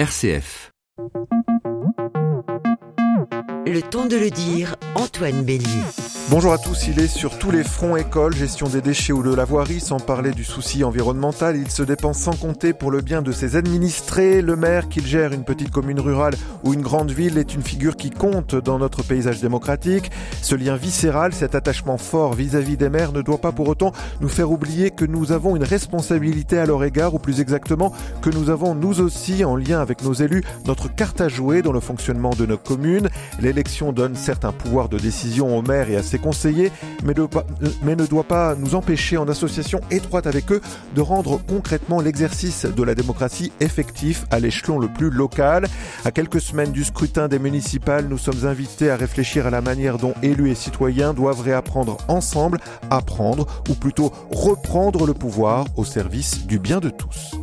[0.00, 0.72] RCF.
[3.66, 6.09] Le temps de le dire, Antoine Bélier.
[6.30, 9.34] Bonjour à tous, il est sur tous les fronts école, gestion des déchets ou de
[9.34, 11.56] la voirie, sans parler du souci environnemental.
[11.56, 14.40] Il se dépense sans compter pour le bien de ses administrés.
[14.40, 17.96] Le maire, qu'il gère une petite commune rurale ou une grande ville, est une figure
[17.96, 20.12] qui compte dans notre paysage démocratique.
[20.40, 23.90] Ce lien viscéral, cet attachement fort vis-à-vis des maires ne doit pas pour autant
[24.20, 28.30] nous faire oublier que nous avons une responsabilité à leur égard, ou plus exactement que
[28.30, 31.80] nous avons nous aussi, en lien avec nos élus, notre carte à jouer dans le
[31.80, 33.08] fonctionnement de nos communes.
[33.40, 36.72] L'élection donne certains pouvoirs de décision aux maires et à ses conseillers,
[37.04, 40.60] mais, ne doit pas nous empêcher, en association étroite avec eux,
[40.94, 45.66] de rendre concrètement l'exercice de la démocratie effectif à l'échelon le plus local.
[46.04, 49.98] À quelques semaines du scrutin des municipales, nous sommes invités à réfléchir à la manière
[49.98, 52.60] dont élus et citoyens doivent réapprendre ensemble
[52.90, 57.40] à prendre, ou plutôt reprendre le pouvoir au service du bien de tous.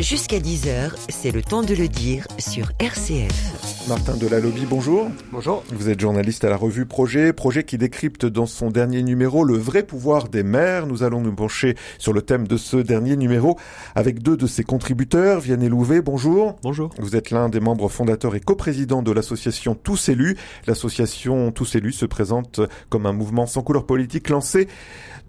[0.00, 3.86] Jusqu'à 10h, c'est le temps de le dire sur RCF.
[3.88, 5.08] Martin Delalobby, bonjour.
[5.32, 5.64] Bonjour.
[5.72, 9.56] Vous êtes journaliste à la revue Projet, projet qui décrypte dans son dernier numéro le
[9.56, 10.86] vrai pouvoir des maires.
[10.86, 13.58] Nous allons nous pencher sur le thème de ce dernier numéro
[13.96, 15.40] avec deux de ses contributeurs.
[15.40, 16.56] Vianney Louvet, bonjour.
[16.62, 16.90] Bonjour.
[16.98, 20.36] Vous êtes l'un des membres fondateurs et coprésident de l'association Tous élus.
[20.68, 24.68] L'association Tous élus se présente comme un mouvement sans couleur politique lancé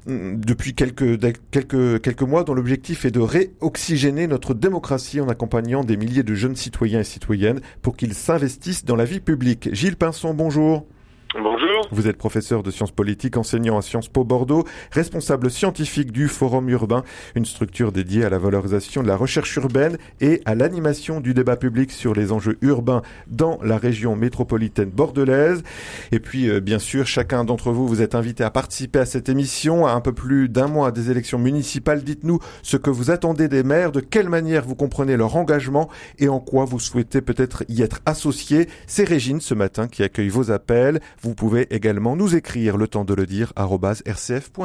[0.10, 1.20] depuis quelques,
[1.52, 6.36] quelques, quelques mois dont l'objectif est de réoxygéner notre démocratie en accompagnant des milliers de
[6.36, 9.70] jeunes citoyens et citoyennes pour qu'ils s'investissent dans la vie publique.
[9.74, 10.86] Gilles Pinson, bonjour.
[11.36, 11.88] Bonjour.
[11.92, 16.68] Vous êtes professeur de sciences politiques, enseignant à Sciences Po Bordeaux, responsable scientifique du Forum
[16.70, 17.04] urbain,
[17.36, 21.56] une structure dédiée à la valorisation de la recherche urbaine et à l'animation du débat
[21.56, 25.62] public sur les enjeux urbains dans la région métropolitaine bordelaise.
[26.12, 29.30] Et puis, euh, bien sûr, chacun d'entre vous, vous êtes invité à participer à cette
[29.30, 32.04] émission à un peu plus d'un mois des élections municipales.
[32.04, 36.28] Dites-nous ce que vous attendez des maires, de quelle manière vous comprenez leur engagement et
[36.28, 38.68] en quoi vous souhaitez peut-être y être associé.
[38.88, 41.00] C'est Régine ce matin qui accueille vos appels.
[41.22, 44.60] Vous pouvez également nous écrire, le temps de le dire, rcf.fr.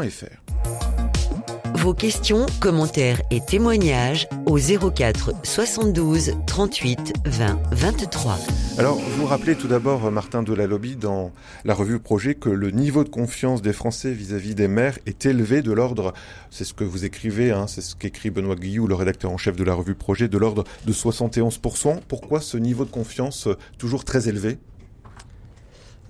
[1.74, 8.38] Vos questions, commentaires et témoignages au 04 72 38 20 23.
[8.78, 11.32] Alors, vous rappelez tout d'abord, Martin Delalobby, dans
[11.64, 15.60] la revue Projet, que le niveau de confiance des Français vis-à-vis des maires est élevé
[15.60, 16.14] de l'ordre,
[16.50, 19.56] c'est ce que vous écrivez, hein, c'est ce qu'écrit Benoît Guillou, le rédacteur en chef
[19.56, 21.98] de la revue Projet, de l'ordre de 71%.
[22.06, 24.58] Pourquoi ce niveau de confiance euh, toujours très élevé?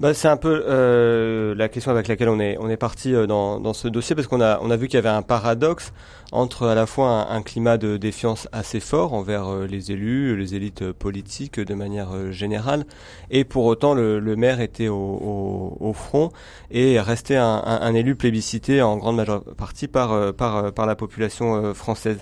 [0.01, 3.27] Bah, c'est un peu euh, la question avec laquelle on est on est parti euh,
[3.27, 5.93] dans, dans ce dossier parce qu'on a on a vu qu'il y avait un paradoxe
[6.33, 10.57] entre à la fois un, climat de défiance assez fort envers euh, les élus, les
[10.57, 12.87] élites politiques de manière générale,
[13.31, 16.33] et pour autant le, le maire était au, au, au, front
[16.73, 20.97] et restait un, un, un, élu plébiscité en grande majeure partie par par par la
[20.97, 22.19] population française.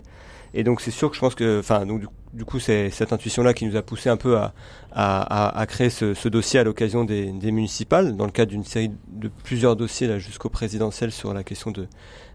[0.55, 2.03] Et donc c'est sûr que je pense que, enfin, donc
[2.35, 4.53] du, coup c'est cette intuition-là qui nous a poussé un peu à,
[4.93, 8.91] à, créer ce, ce, dossier à l'occasion des, des, municipales, dans le cadre d'une série
[9.09, 11.87] de plusieurs dossiers là jusqu'au présidentiel sur la question de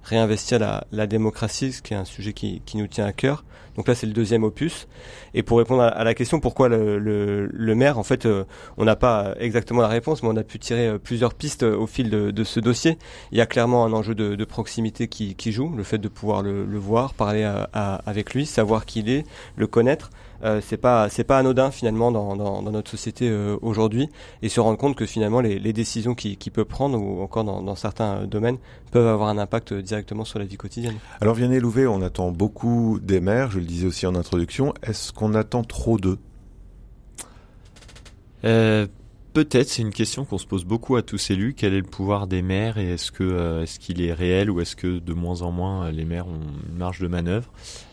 [0.08, 0.60] réinvestir
[0.92, 3.44] la, démocratie, ce qui est un sujet qui, nous tient à cœur.
[3.76, 4.88] Donc là, c'est le deuxième opus.
[5.34, 8.46] Et pour répondre à, la question pourquoi le, maire, en fait, euh,
[8.78, 11.78] on n'a pas exactement la réponse, mais on a pu tirer euh, plusieurs pistes euh,
[11.78, 12.98] au fil de, ce dossier.
[13.32, 16.78] Il y a clairement un enjeu de, proximité qui, joue, le fait de pouvoir le,
[16.78, 19.26] voir, parler avec lui, savoir qui il est,
[19.58, 20.10] le connaître.
[20.44, 23.32] Euh, c'est pas c'est pas anodin finalement dans, notre société
[23.62, 24.10] aujourd'hui
[24.42, 27.76] et se rendre compte que finalement les, décisions qu'il qui peut prendre ou encore dans,
[27.76, 28.58] certains domaines
[28.92, 30.96] peuvent avoir un impact directement sur la vie quotidienne.
[31.22, 34.74] Alors Vianney Louvet, on attend beaucoup des maires, je le disais aussi en introduction.
[34.84, 36.20] Est-ce qu'on attend trop d'eux?
[38.46, 38.88] Euh,
[39.34, 41.54] Peut-être, c'est une question qu'on se pose beaucoup à tous élus.
[41.56, 44.62] Quel est le pouvoir des maires et est-ce que euh, est-ce qu'il est réel ou
[44.62, 46.40] est-ce que de moins en moins les maires ont
[46.72, 47.48] une marge de manœuvre?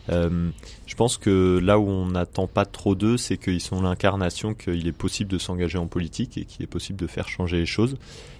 [0.09, 0.49] Euh,
[0.87, 4.87] Je pense que là où on n'attend pas trop d'eux, c'est qu'ils sont l'incarnation qu'il
[4.87, 7.95] est possible de s'engager en politique et qu'il est possible de faire changer les choses.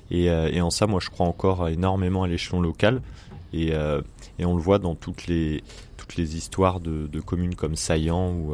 [0.09, 3.03] Et, euh, et en ça, moi, je crois encore énormément à l'échelon local.
[3.53, 4.01] Et, euh,
[4.39, 5.63] et, on le voit dans toutes les
[5.97, 8.53] toutes les histoires de, de communes comme Saillant ou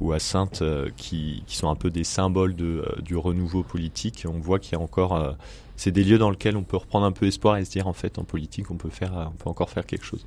[0.00, 3.62] ou à Sainte euh, qui, qui, sont un peu des symboles de, euh, du renouveau
[3.62, 4.24] politique.
[4.26, 5.32] On voit qu'il y a encore euh,
[5.76, 7.92] c'est des lieux dans lesquels on peut reprendre un peu espoir et se dire en
[7.92, 10.26] fait en politique on peut faire on peut encore faire quelque chose.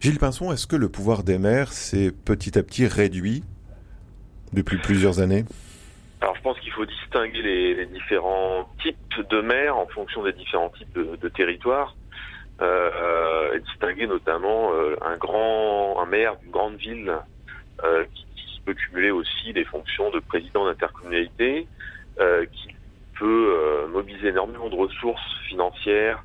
[0.00, 3.44] Gilles Pinson, est-ce que le pouvoir des maires s'est petit à petit réduit
[4.52, 5.44] depuis plusieurs années?
[6.20, 8.96] Alors je pense qu'il faut distinguer les, les, différents types
[9.30, 11.94] de maires en fonction des différents types de, de territoires.
[12.60, 17.14] Euh, et distinguer notamment euh, un grand un maire d'une grande ville
[17.84, 21.66] euh, qui peut cumuler aussi des fonctions de président d'intercommunalité,
[22.20, 22.74] euh, qui
[23.18, 26.22] peut euh, mobiliser énormément de ressources financières,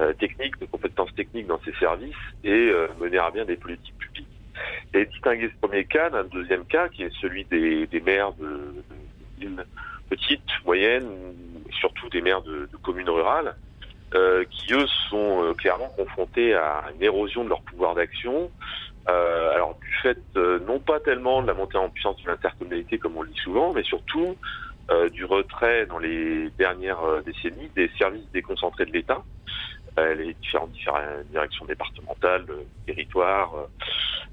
[0.00, 4.28] euh, techniques, de compétences techniques dans ses services et mener à bien des politiques publiques.
[4.94, 8.74] et distinguer ce premier cas d'un deuxième cas qui est celui des, maires de,
[9.38, 9.64] villes
[10.08, 11.08] petites, moyennes,
[11.72, 13.56] surtout des maires de, communes rurales,
[14.14, 18.50] euh, qui eux sont euh, clairement confrontés à une érosion de leur pouvoir d'action.
[19.08, 22.98] Euh, alors du fait euh, non pas tellement de la montée en puissance de l'intercommunalité
[22.98, 24.36] comme on le dit souvent, mais surtout
[25.12, 29.22] du retrait dans les dernières décennies des services déconcentrés de l'État,
[29.96, 32.44] les différentes, différentes directions départementales,
[32.86, 33.52] territoires,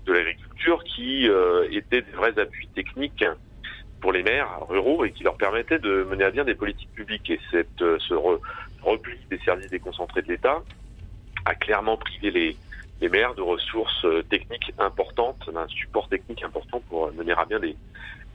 [0.07, 3.25] de l'agriculture qui euh, étaient des vrais appuis techniques
[4.01, 7.29] pour les maires ruraux et qui leur permettaient de mener à bien des politiques publiques.
[7.29, 8.13] Et cette, euh, ce
[8.81, 10.63] repli des services déconcentrés de l'État
[11.45, 12.57] a clairement privé
[12.99, 17.59] les, maires de ressources euh, techniques importantes, d'un support technique important pour mener à bien
[17.59, 17.75] des,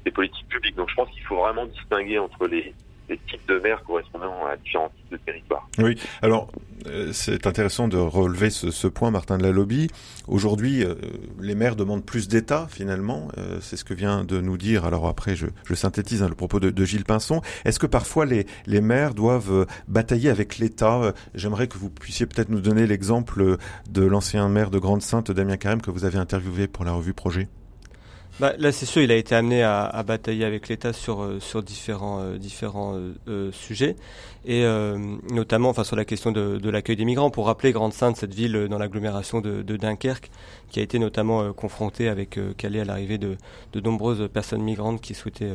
[0.04, 0.76] des politiques publiques.
[0.76, 2.74] Donc je pense qu'il faut vraiment distinguer entre les,
[3.12, 5.68] les types de maires correspondant à différents types de territoires.
[5.78, 6.50] Oui, alors
[6.86, 9.88] euh, c'est intéressant de relever ce, point, Martin de la Lobby.
[10.26, 10.94] Aujourd'hui, euh,
[11.40, 13.28] les maires demandent plus d'État, finalement.
[13.38, 14.84] Euh, c'est ce que vient de nous dire.
[14.84, 17.40] Alors après, je, je synthétise hein, le propos de, de Gilles Pinson.
[17.64, 21.12] Est-ce que parfois les, les maires doivent batailler avec l'État?
[21.34, 23.58] J'aimerais que vous puissiez peut-être nous donner l'exemple
[23.90, 27.48] de l'ancien maire de Grande-Sainte, Damien Carême, que vous avez interviewé pour la revue Projet.
[28.40, 31.38] Bah, là, c'est sûr, il a été amené à, à batailler avec l'État sur euh,
[31.38, 32.98] sur différents euh, différents
[33.28, 33.94] euh, sujets
[34.44, 34.64] et
[35.30, 37.30] notamment, enfin, sur la question de, de l'accueil des migrants.
[37.30, 40.32] Pour rappeler, Grande-Sainte, cette ville dans l'agglomération de, de, Dunkerque,
[40.68, 43.36] qui a été notamment confrontée avec Calais à l'arrivée de,
[43.72, 45.52] de nombreuses personnes migrantes qui souhaitaient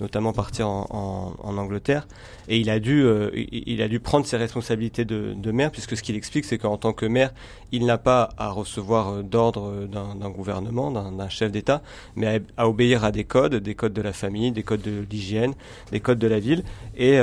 [0.00, 2.06] notamment partir en, Angleterre.
[2.48, 5.96] Et il a dû, euh, il a dû prendre ses responsabilités de, de maire, puisque
[5.96, 7.32] ce qu'il explique, c'est qu'en tant que maire,
[7.72, 11.82] il n'a pas à recevoir euh, d'ordre euh, d'un gouvernement, d'un chef d'État,
[12.16, 15.54] mais à, obéir à des codes, des codes de la famille, des codes de l'hygiène,
[15.92, 16.64] des codes de la ville.
[16.96, 17.18] Et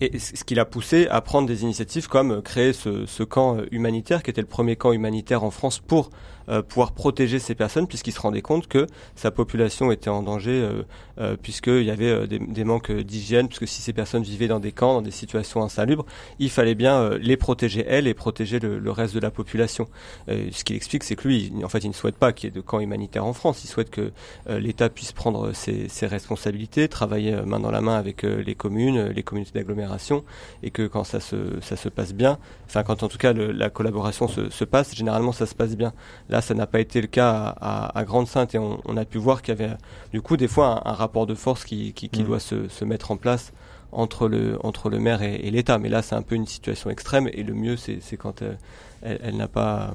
[0.00, 4.22] et ce qui l'a poussé à prendre des initiatives comme créer ce, ce, camp humanitaire,
[4.22, 6.10] qui était le premier camp humanitaire en France pour
[6.48, 10.52] euh, pouvoir protéger ces personnes puisqu'il se rendait compte que sa population était en danger
[10.52, 10.82] euh,
[11.18, 14.60] euh puisqu'il y avait euh, des, des, manques d'hygiène, puisque si ces personnes vivaient dans
[14.60, 16.06] des camps, dans des situations insalubres,
[16.38, 19.88] il fallait bien les protéger elles et protéger le, le reste de la population.
[20.28, 22.54] ce qu'il explique, c'est que lui, en fait, il ne souhaite pas qu'il y ait
[22.54, 23.64] de camps humanitaires en France.
[23.64, 24.12] Il souhaite que
[24.48, 29.22] l'État puisse prendre ses, ses, responsabilités, travailler main dans la main avec les communes, les
[29.22, 29.85] communautés d'agglomération,
[30.62, 33.52] et que quand ça se, ça se passe bien, enfin quand en tout cas le,
[33.52, 35.92] la collaboration se, se, passe, généralement ça se passe bien.
[36.28, 39.18] Là, ça n'a pas été le cas à, à, Grande-Sainte et on, on, a pu
[39.18, 39.74] voir qu'il y avait
[40.12, 42.26] du coup des fois un, un rapport de force qui, qui, qui mmh.
[42.26, 43.52] doit se, se, mettre en place
[43.92, 45.78] entre le, entre le maire et, et l'État.
[45.78, 48.54] Mais là, c'est un peu une situation extrême et le mieux, c'est quand euh,
[49.02, 49.94] elle, elle n'a pas,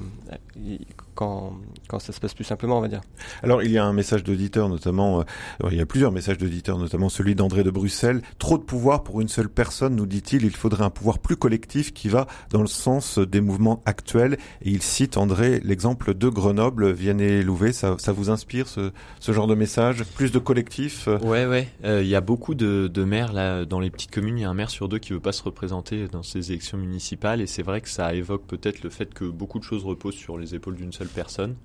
[1.14, 3.00] quand, quand ça se passe plus simplement, on va dire.
[3.42, 6.78] Alors, il y a un message d'auditeur, notamment, euh, il y a plusieurs messages d'auditeurs,
[6.78, 8.22] notamment celui d'André de Bruxelles.
[8.38, 10.44] Trop de pouvoir pour une seule personne, nous dit-il.
[10.44, 14.38] Il faudrait un pouvoir plus collectif qui va dans le sens des mouvements actuels.
[14.62, 17.72] Et il cite, André, l'exemple de Grenoble, Vianney-Louvet.
[17.72, 20.04] Ça, ça vous inspire, ce, ce genre de message?
[20.14, 21.08] Plus de collectif?
[21.22, 21.68] Ouais, ouais.
[21.84, 24.38] Euh, il y a beaucoup de, de maires, là, dans les petites communes.
[24.38, 26.78] Il y a un maire sur deux qui veut pas se représenter dans ces élections
[26.78, 27.40] municipales.
[27.40, 30.38] Et c'est vrai que ça évoque peut-être le fait que beaucoup de choses reposent sur
[30.38, 31.56] les épaules d'une seule personne.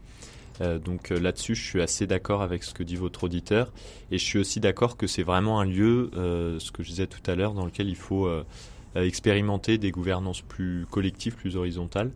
[0.61, 3.71] Euh, donc euh, là-dessus, je suis assez d'accord avec ce que dit votre auditeur.
[4.11, 7.07] Et je suis aussi d'accord que c'est vraiment un lieu, euh, ce que je disais
[7.07, 8.29] tout à l'heure, dans lequel il faut
[8.95, 12.11] expérimenter des gouvernances plus collectives, plus horizontales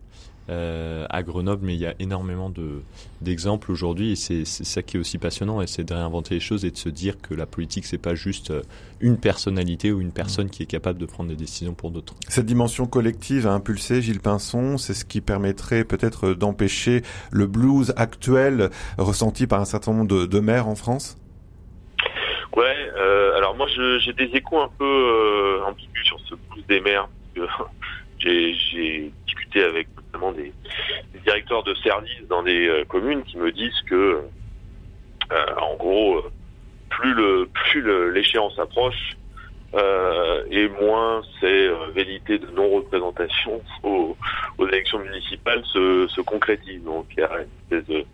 [0.48, 2.82] euh, à Grenoble, mais il y a énormément de,
[3.20, 6.40] d'exemples aujourd'hui et c'est, c'est ça qui est aussi passionnant et c'est de réinventer les
[6.40, 8.62] choses et de se dire que la politique c'est pas juste euh,
[9.00, 12.14] une personnalité ou une personne qui est capable de prendre des décisions pour d'autres.
[12.28, 17.92] Cette dimension collective a impulsé Gilles Pinson, c'est ce qui permettrait peut-être d'empêcher le blues
[17.96, 21.18] actuel ressenti par un certain nombre de, de maires en France?
[22.56, 26.66] Ouais, euh, alors moi je, j'ai des échos un peu euh, ambigus sur ce blues
[26.68, 27.08] des maires.
[28.18, 29.88] j'ai, j'ai discuté avec
[30.32, 30.52] des,
[31.24, 34.22] directeurs de services dans des euh, communes qui me disent que,
[35.32, 36.30] euh, en gros, euh,
[36.88, 39.16] plus le plus l'échéance approche,
[40.50, 44.14] et moins ces vérités de non-représentation aux,
[44.68, 46.84] élections municipales se, se concrétisent.
[46.84, 48.04] Donc il y a une espèce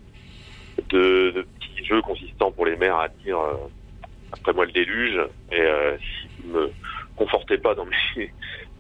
[0.90, 3.38] de, petit jeu consistant pour les maires à dire
[4.30, 5.18] après moi le déluge,
[5.50, 5.66] et
[5.98, 6.70] si vous me
[7.16, 8.32] confortez pas dans mes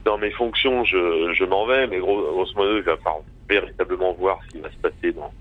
[0.04, 4.12] dans mes fonctions, je, je m'en vais, mais gros, grosso modo, il va falloir véritablement
[4.12, 5.32] voir ce qui va se passer dans,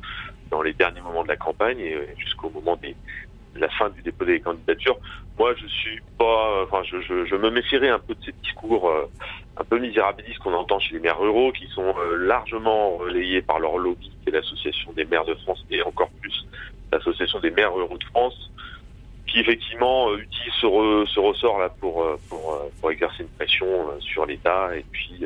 [0.49, 2.95] dans les derniers moments de la campagne et jusqu'au moment des,
[3.55, 4.97] de la fin du dépôt des candidatures.
[5.37, 8.89] Moi, je suis pas, enfin, je, je, je me méfierais un peu de ces discours
[8.89, 9.09] euh,
[9.57, 13.59] un peu misérabilistes qu'on entend chez les maires ruraux, qui sont euh, largement relayés par
[13.59, 16.45] leur lobby, qui est l'association des maires de France, et encore plus
[16.91, 18.51] l'association des maires ruraux de France,
[19.27, 23.23] qui effectivement euh, utilise ce, re, ce ressort là pour euh, pour, euh, pour exercer
[23.23, 23.67] une pression
[23.99, 25.25] sur l'État et puis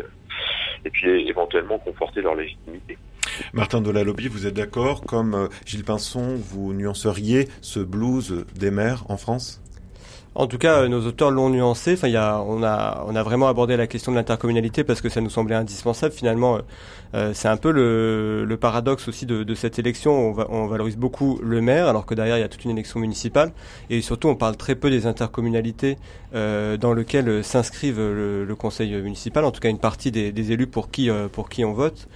[0.83, 2.97] et puis éventuellement conforter leur légitimité.
[3.53, 8.71] Martin de la Lobby, vous êtes d'accord Comme Gilles Pinson, vous nuanceriez ce blues des
[8.71, 9.61] maires en France?
[10.33, 11.93] En tout cas, nos auteurs l'ont nuancé.
[11.93, 15.09] Enfin, y a, on a, on a vraiment abordé la question de l'intercommunalité parce que
[15.09, 16.13] ça nous semblait indispensable.
[16.13, 16.59] Finalement,
[17.13, 20.13] euh, c'est un peu le, le, paradoxe aussi de, de cette élection.
[20.13, 22.71] On, va, on, valorise beaucoup le maire, alors que derrière il y a toute une
[22.71, 23.51] élection municipale,
[23.89, 25.97] et surtout on parle très peu des intercommunalités
[26.33, 29.43] euh, dans lesquelles s'inscrivent le, le, conseil municipal.
[29.43, 32.07] En tout cas, une partie des, des élus pour qui, euh, pour qui on vote.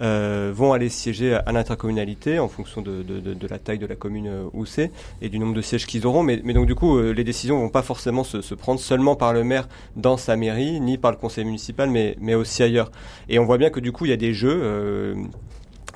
[0.00, 3.86] Euh, vont aller siéger à l'intercommunalité en fonction de, de, de, de, la taille de
[3.86, 4.90] la commune euh, où c'est
[5.22, 6.24] et du nombre de sièges qu'ils auront.
[6.24, 9.14] Mais, mais, donc du coup, euh, les décisions vont pas forcément se, se, prendre seulement
[9.14, 12.90] par le maire dans sa mairie, ni par le conseil municipal, mais, mais aussi ailleurs.
[13.28, 15.14] Et on voit bien que du coup, il y a des jeux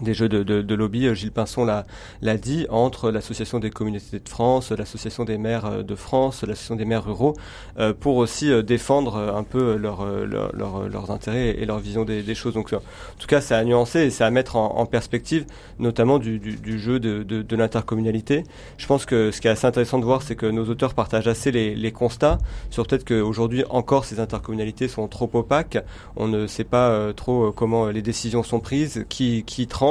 [0.03, 4.21] des jeux de, de, de, lobby, euh, Gilles Pinson l'a dit, entre l'Association des communautés
[4.21, 7.35] de France, l'Association des maires euh, de France, l'Association des maires ruraux,
[7.79, 12.05] euh, pour aussi euh, défendre un peu leur, leur, leur, leurs intérêts et leur vision
[12.05, 12.55] des, des, choses.
[12.55, 12.81] Donc, en
[13.19, 15.47] tout cas, c'est à nuancer et c'est à mettre en, en, perspective,
[15.79, 18.45] notamment du, du, du jeu de, de l'intercommunalité.
[18.77, 21.29] Je pense que ce qui est assez intéressant de voir, c'est que nos auteurs partagent
[21.29, 22.39] assez les, les constats
[22.71, 25.79] sur peut-être qu'aujourd'hui encore ces intercommunalités sont trop opaques.
[26.17, 29.88] On ne sait pas trop comment les décisions sont prises, qui, qui tranche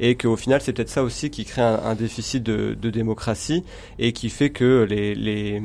[0.00, 3.64] et qu'au final c'est peut-être ça aussi qui crée un, déficit de, démocratie
[3.98, 5.60] et qui fait que les,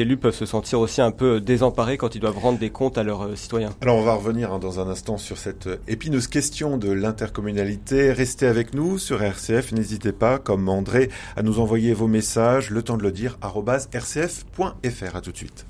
[0.00, 3.02] élus peuvent se sentir aussi un peu désemparés quand ils doivent rendre des comptes à
[3.02, 3.70] leurs euh, citoyens.
[3.80, 8.12] Alors on va revenir hein, dans un instant sur cette épineuse question de l'intercommunalité.
[8.12, 9.72] Restez avec nous sur RCF.
[9.72, 15.16] N'hésitez pas, comme André, à nous envoyer vos messages, le temps de le dire, rcf.fr.
[15.16, 15.66] À tout de suite.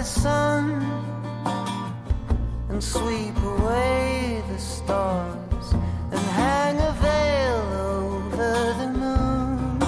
[0.00, 0.80] The sun
[2.70, 5.72] and sweep away the stars
[6.10, 7.60] and hang a veil
[7.98, 9.78] over the moon.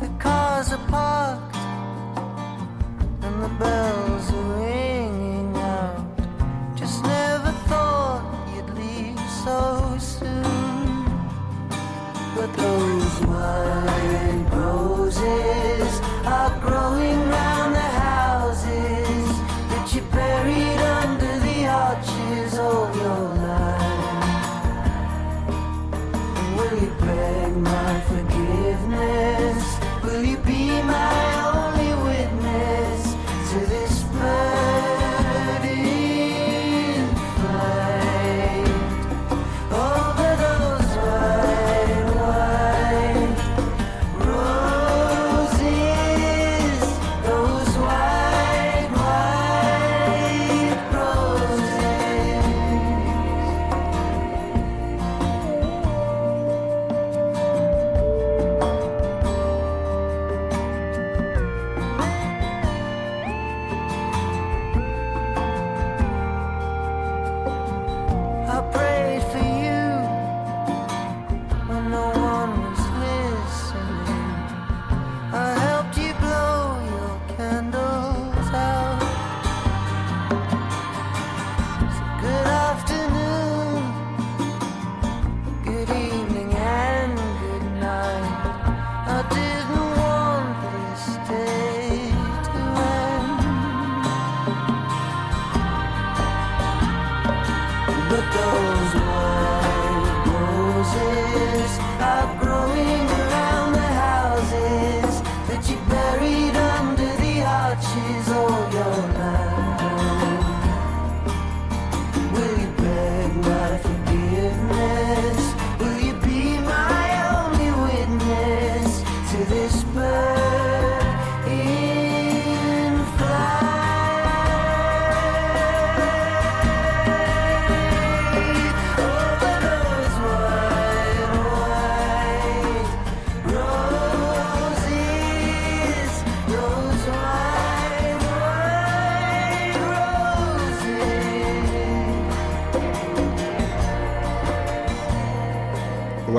[0.00, 1.56] The cars are parked
[3.24, 3.93] and the bells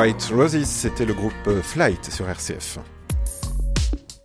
[0.06, 1.34] White Roses, c'était le groupe
[1.64, 2.78] Flight sur RCF.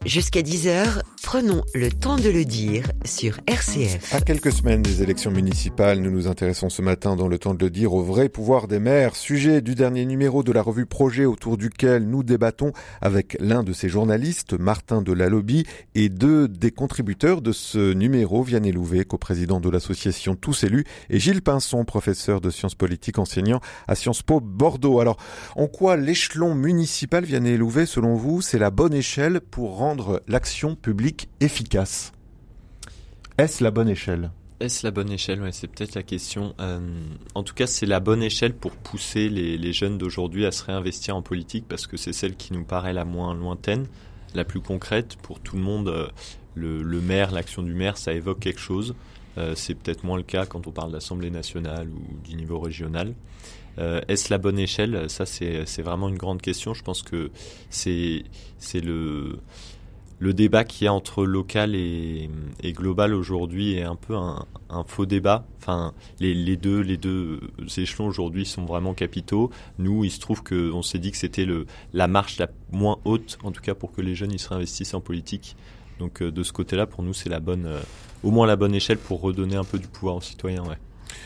[0.04, 1.00] Jusqu'à 10h,
[1.32, 4.12] Prenons le temps de le dire sur RCF.
[4.12, 7.64] À quelques semaines des élections municipales, nous nous intéressons ce matin dans le temps de
[7.64, 11.26] le dire au vrai pouvoir des maires, sujet du dernier numéro de la revue Projet
[11.26, 16.48] autour duquel nous débattons avec l'un de ses journalistes, Martin de la Lobby, et deux
[16.48, 21.84] des contributeurs de ce numéro, Vianney Louvet, coprésident de l'association Tous élus, et Gilles Pinson,
[21.84, 24.98] professeur de sciences politiques enseignant à Sciences Po Bordeaux.
[24.98, 25.16] Alors,
[25.54, 30.74] en quoi l'échelon municipal, Vianney Louvet, selon vous, c'est la bonne échelle pour rendre l'action
[30.74, 32.12] publique efficace.
[33.38, 34.30] Est-ce la bonne échelle?
[34.60, 35.40] Est-ce la bonne échelle?
[35.52, 36.54] C'est peut-être la question.
[36.60, 36.78] Euh,
[37.34, 41.16] en tout cas, c'est la bonne échelle pour pousser les, jeunes d'aujourd'hui à se réinvestir
[41.16, 43.86] en politique parce que c'est celle qui nous paraît la moins lointaine,
[44.34, 45.16] la plus concrète.
[45.22, 46.08] Pour tout le monde, euh,
[46.54, 48.94] le, maire, l'action du maire, ça évoque quelque chose.
[49.38, 53.14] Euh, c'est peut-être moins le cas quand on parle d'Assemblée nationale ou du niveau régional.
[54.08, 55.08] Est-ce la bonne échelle?
[55.08, 56.74] Ça, c'est vraiment une grande question.
[56.74, 57.30] Je pense que
[57.70, 58.24] c'est
[58.74, 59.38] le
[60.20, 62.28] le débat qui y a entre local et,
[62.66, 64.44] global aujourd'hui est un peu un,
[64.86, 65.46] faux débat.
[65.58, 67.40] Enfin, les, deux, les deux
[67.78, 69.50] échelons aujourd'hui sont vraiment capitaux.
[69.78, 71.46] Nous, il se trouve qu'on s'est dit que c'était
[71.94, 74.94] la marche la moins haute, en tout cas pour que les jeunes ils se réinvestissent
[74.94, 75.56] en politique.
[75.98, 77.80] Donc euh, de ce côté-là, pour nous, c'est la bonne, euh,
[78.22, 80.64] au moins la bonne échelle pour redonner un peu du pouvoir aux citoyens.
[80.64, 80.78] Ouais.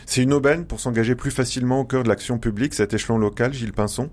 [0.05, 3.53] C'est une aubaine pour s'engager plus facilement au cœur de l'action publique, cet échelon local,
[3.53, 4.09] Gilles Pinson?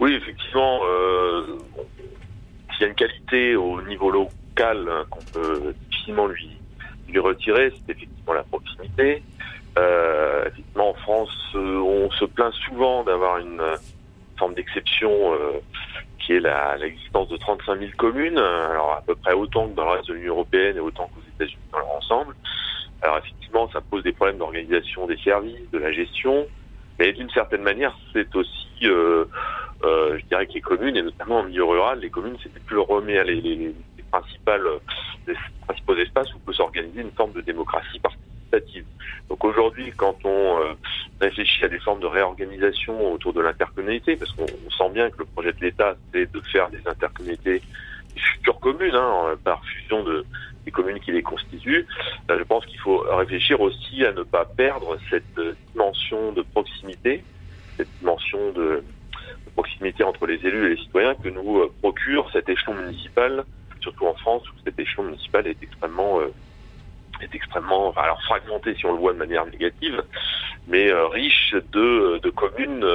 [0.00, 0.80] Oui, effectivement.
[0.84, 1.58] Euh,
[2.78, 6.50] il y a une qualité au niveau local hein, qu'on peut difficilement lui,
[7.08, 9.22] lui retirer, c'est effectivement la proximité.
[9.78, 13.62] Euh, effectivement, en France, euh, on se plaint souvent d'avoir une
[14.38, 15.60] forme d'exception euh,
[16.18, 16.40] qui est
[16.78, 20.14] l'existence de 35 000 communes, alors à peu près autant que dans le reste de
[20.14, 22.34] l'Union européenne et autant qu'aux États-Unis dans leur ensemble.
[23.02, 26.46] Alors effectivement, ça pose des problèmes d'organisation des services, de la gestion,
[26.98, 29.24] mais d'une certaine manière, c'est aussi euh, euh,
[29.82, 32.82] je dirais que les communes, et notamment en milieu rural, les communes, c'était plus le
[32.82, 33.74] remet les, les, les,
[34.10, 34.66] principales,
[35.26, 35.34] les
[35.66, 38.84] principaux espaces où peut s'organiser une forme de démocratie participative.
[39.28, 40.72] Donc aujourd'hui, quand on euh,
[41.20, 45.24] réfléchit à des formes de réorganisation autour de l'intercommunalité, parce qu'on sent bien que le
[45.26, 47.60] projet de l'État, c'est de faire des intercommunautés
[48.14, 50.24] des futures communes, hein, par fusion de,
[50.64, 51.86] des communes qui les constituent,
[52.28, 55.40] je pense qu'il faut réfléchir aussi à ne pas perdre cette
[55.72, 57.22] dimension de proximité,
[57.76, 58.82] cette dimension de
[59.58, 63.44] proximité entre les élus et les citoyens que nous euh, procure cet échelon municipal,
[63.80, 66.32] surtout en France où cet échelon municipal est extrêmement euh,
[67.20, 70.00] est extrêmement alors fragmenté si on le voit de manière négative,
[70.68, 72.86] mais euh, riche de, de communes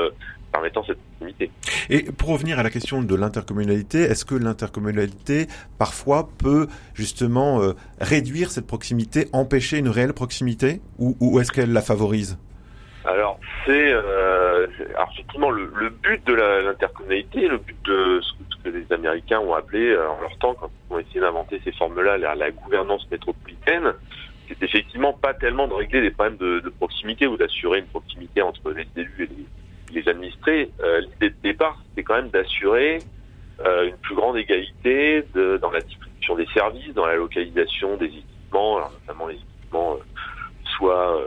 [0.53, 1.51] permettant cette proximité.
[1.89, 5.47] Et pour revenir à la question de l'intercommunalité, est-ce que l'intercommunalité
[5.77, 7.59] parfois peut justement
[7.99, 12.37] réduire cette proximité, empêcher une réelle proximité, ou, ou est-ce qu'elle la favorise?
[13.05, 14.67] Alors c'est euh,
[15.11, 19.89] effectivement le, le, but de l'intercommunalité, le but de ce que les Américains ont appelé
[19.89, 23.93] euh, en leur temps quand ils ont essayé d'inventer ces formes-là, la, gouvernance métropolitaine,
[24.47, 28.71] c'est effectivement pas tellement de régler des problèmes de, proximité ou d'assurer une proximité entre
[28.71, 30.71] les élus et les, administrés.
[30.81, 32.99] Euh, L'idée de départ, c'était quand même d'assurer
[33.65, 38.05] euh, une plus grande égalité de, dans la distribution des services, dans la localisation des
[38.05, 39.97] équipements, alors notamment les équipements euh,
[40.77, 41.21] soit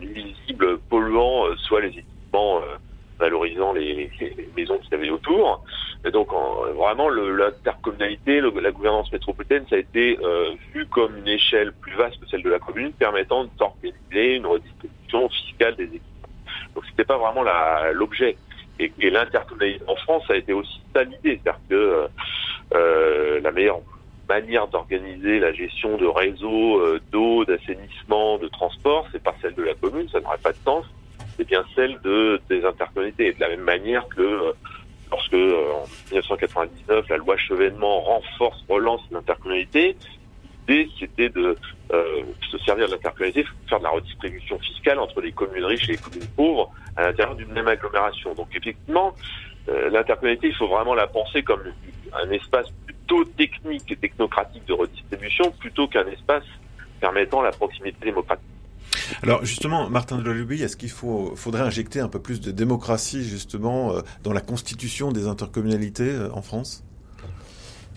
[0.00, 2.76] nuisibles, polluants, euh, soit les équipements euh,
[3.18, 4.10] valorisant les,
[4.56, 5.64] maisons qui avaient autour.
[6.04, 6.28] Et donc
[6.76, 10.18] vraiment l'intercommunalité, la gouvernance métropolitaine, ça a été
[10.72, 15.28] vu comme une échelle plus vaste que celle de la commune, permettant d'organiser une redistribution
[15.28, 16.28] fiscale des équipements.
[16.74, 17.44] Donc c'était pas vraiment
[17.92, 18.38] l'objet.
[18.78, 22.08] Et, l'intercommunalité en France a été aussi ça l'idée, c'est-à-dire que
[22.74, 23.80] euh, la meilleure
[24.30, 29.64] manière d'organiser la gestion de réseaux euh, d'eau, d'assainissement, de transport, c'est pas celle de
[29.64, 30.84] la commune, ça n'aurait pas de sens.
[31.36, 33.26] C'est bien celle de des intercommunautés.
[33.28, 34.52] Et de la même manière que euh,
[35.10, 39.96] lorsque euh, en 1999 la loi Chevènement renforce, relance l'intercommunalité,
[40.68, 41.56] l'idée c'était de
[42.52, 45.98] se servir de l'intercommunalité faire de la redistribution fiscale entre les communes riches et les
[45.98, 48.32] communes pauvres à l'intérieur d'une même agglomération.
[48.34, 49.12] Donc effectivement,
[49.66, 51.64] l'intercommunalité, il faut vraiment la penser comme
[52.12, 52.68] un espace
[53.36, 56.44] technique et technocratique de redistribution plutôt qu'un espace
[57.00, 58.44] permettant la proximité démocratique.
[59.22, 63.92] Alors justement, Martin de Luluby, est-ce qu'il faudrait injecter un peu plus de démocratie justement
[63.92, 66.84] euh, dans la constitution des intercommunalités euh, en France?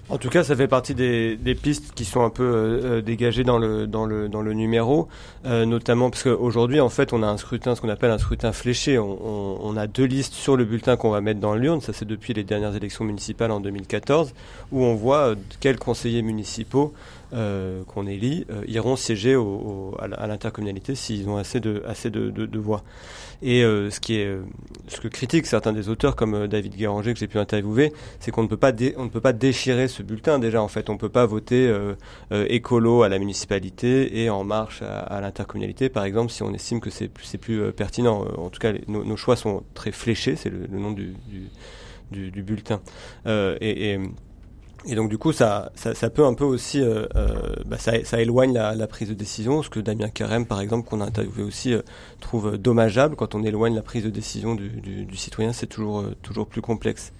[0.09, 3.57] En tout cas, ça fait partie des, pistes qui sont un peu euh, dégagées dans
[3.57, 5.07] le, dans le, dans le numéro,
[5.45, 8.99] notamment parce qu'aujourd'hui, en fait, on a un scrutin, ce qu'on appelle un scrutin fléché.
[8.99, 11.81] On, on, a deux listes sur le bulletin qu'on va mettre dans l'urne.
[11.81, 14.33] Ça, c'est depuis les dernières élections municipales en 2014,
[14.71, 16.93] où on voit quels conseillers municipaux
[17.87, 22.83] qu'on élit iront siéger au, à l'intercommunalité s'ils ont assez de, assez de, de, voix.
[23.41, 24.37] Et ce qui est,
[24.87, 28.43] ce que critiquent certains des auteurs comme David Guéranger que j'ai pu interviewer, c'est qu'on
[28.43, 30.89] ne peut pas on ne peut pas déchirer ce bulletin déjà en fait.
[30.89, 31.73] On peut pas voter
[32.31, 36.89] écolo à la municipalité et en marche à, l'intercommunalité par exemple si on estime que
[36.89, 38.25] c'est plus, pertinent.
[38.37, 41.15] En tout cas, nos, choix sont très fléchés, c'est le, nom du,
[42.11, 42.81] du, bulletin.
[43.27, 43.99] Euh, et,
[44.85, 48.21] et, donc du coup, ça, ça, peut un peu aussi, euh, euh, bah, ça, ça,
[48.21, 51.43] éloigne la, la, prise de décision, ce que Damien Carême, par exemple, qu'on a interviewé
[51.43, 51.75] aussi,
[52.19, 53.15] trouve dommageable.
[53.15, 57.13] Quand on éloigne la prise de décision du, du citoyen, c'est toujours, toujours plus complexe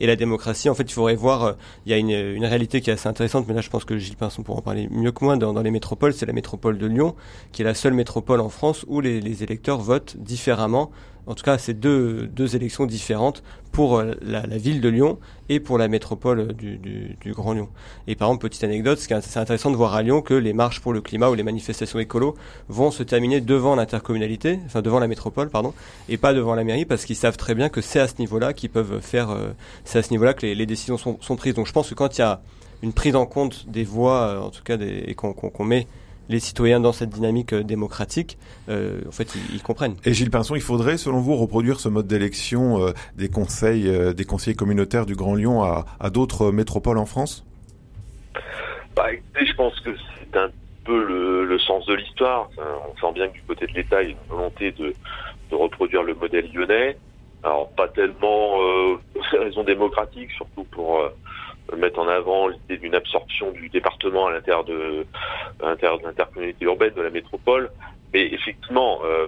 [0.00, 0.68] et la démocratie.
[0.68, 3.46] En fait, il faudrait voir, il y a une, une, réalité qui est assez intéressante,
[3.48, 5.62] mais là je pense que Gilles Pinson pourra en parler mieux que moi, dans, dans
[5.62, 7.14] les métropoles, c'est la métropole de Lyon,
[7.52, 10.90] qui est la seule métropole en France où les, les électeurs votent différemment
[11.28, 15.18] en tout cas, c'est deux, deux élections différentes pour euh, la, la, ville de Lyon
[15.50, 17.68] et pour la métropole du, du, du, Grand Lyon.
[18.06, 20.94] Et par exemple, petite anecdote, c'est intéressant de voir à Lyon que les marches pour
[20.94, 22.34] le climat ou les manifestations écolo
[22.68, 25.74] vont se terminer devant l'intercommunalité, enfin devant la métropole, pardon,
[26.08, 28.54] et pas devant la mairie, parce qu'ils savent très bien que c'est à ce niveau-là
[28.54, 29.50] qu'ils peuvent faire, euh,
[29.84, 31.54] c'est à ce niveau-là que les, les décisions sont, sont, prises.
[31.54, 32.40] Donc je pense que quand il y a
[32.82, 35.86] une prise en compte des voix, euh, en tout cas, des, et qu'on met
[36.28, 38.38] les citoyens dans cette dynamique euh, démocratique,
[38.68, 39.96] euh, en fait, ils, comprennent.
[40.04, 44.24] Et Gilles Pinson, il faudrait, selon vous, reproduire ce mode d'élection euh, des conseils, des
[44.24, 47.44] conseillers communautaires du Grand Lyon à, d'autres métropoles en France?
[48.94, 50.50] Bah, écoutez, je pense que c'est un
[50.84, 52.48] peu le, sens de l'histoire.
[52.58, 54.94] On sent bien que du côté de l'État, il y a une volonté de,
[55.50, 56.96] reproduire le modèle lyonnais.
[57.42, 61.00] Alors, pas tellement euh, pour des raisons démocratiques, surtout pour
[61.76, 65.06] mettre en avant l'idée d'une absorption du département à l'intérieur de,
[65.60, 67.70] l'intercommunalité urbaine de la métropole.
[68.12, 69.26] Mais effectivement, euh,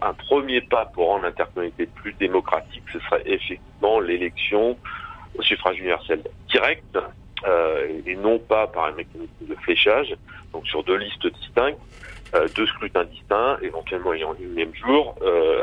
[0.00, 4.78] un, premier pas pour rendre l'intercommunalité plus démocratique, ce serait effectivement l'élection
[5.36, 6.98] au suffrage universel direct
[7.46, 10.16] euh, et non pas par un mécanisme de fléchage,
[10.52, 11.78] donc sur deux listes distinctes,
[12.34, 15.14] euh, deux scrutins distincts, éventuellement ayant lieu le même jour,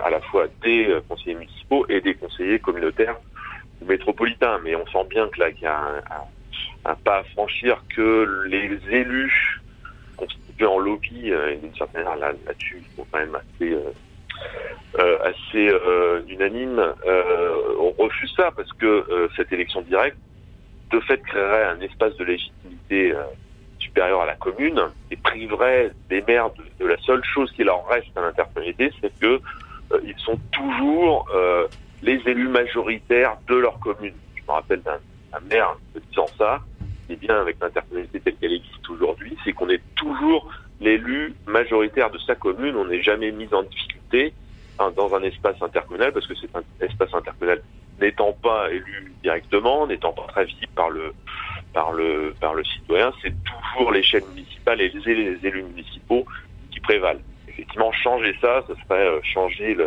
[0.04, 3.18] à la fois des conseillers municipaux et des conseillers communautaires
[3.82, 6.04] métropolitain, mais on sent bien que là qu'il y a
[6.86, 9.62] un, pas à franchir que les élus
[10.18, 13.92] constitués en lobby, euh, d'une certaine manière là, là-dessus, ils sont quand même assez euh,
[15.00, 15.72] euh assez
[16.30, 16.82] unanimes,
[17.80, 20.18] on refuse ça parce que cette élection directe,
[20.92, 23.14] de fait, créerait un espace de légitimité
[23.80, 28.16] supérieur à la commune et priverait des maires de, la seule chose qui leur reste
[28.16, 29.40] à l'intercommunalité, c'est que
[30.04, 31.28] ils sont toujours
[32.06, 34.14] les élus majoritaires de leur commune.
[34.36, 35.00] Je me rappelle d'un
[35.50, 35.76] maire
[36.10, 36.62] disant ça,
[37.10, 42.20] et bien avec l'intercommunalité telle qu'elle existe aujourd'hui, c'est qu'on est toujours l'élu majoritaire de
[42.20, 44.34] sa commune, on n'est jamais mis en difficulté
[44.80, 47.62] hein, dans un espace intercommunal, parce que c'est un espace intercommunal
[48.00, 51.14] n'étant pas élu directement, n'étant pas très visible par le
[51.74, 56.26] par le par le citoyen, c'est toujours l'échelle municipale et les, élus municipaux
[56.72, 57.22] qui prévalent.
[57.48, 59.78] Effectivement, changer ça, ce serait euh, changer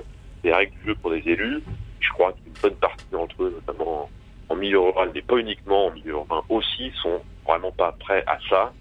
[0.42, 1.62] les règles du jeu pour les élus,
[2.00, 4.08] je crois qu'une bonne partie d'entre eux, notamment
[4.48, 8.38] en milieu rural, mais pas uniquement en milieu urbain aussi, sont vraiment pas prêts à
[8.48, 8.72] ça.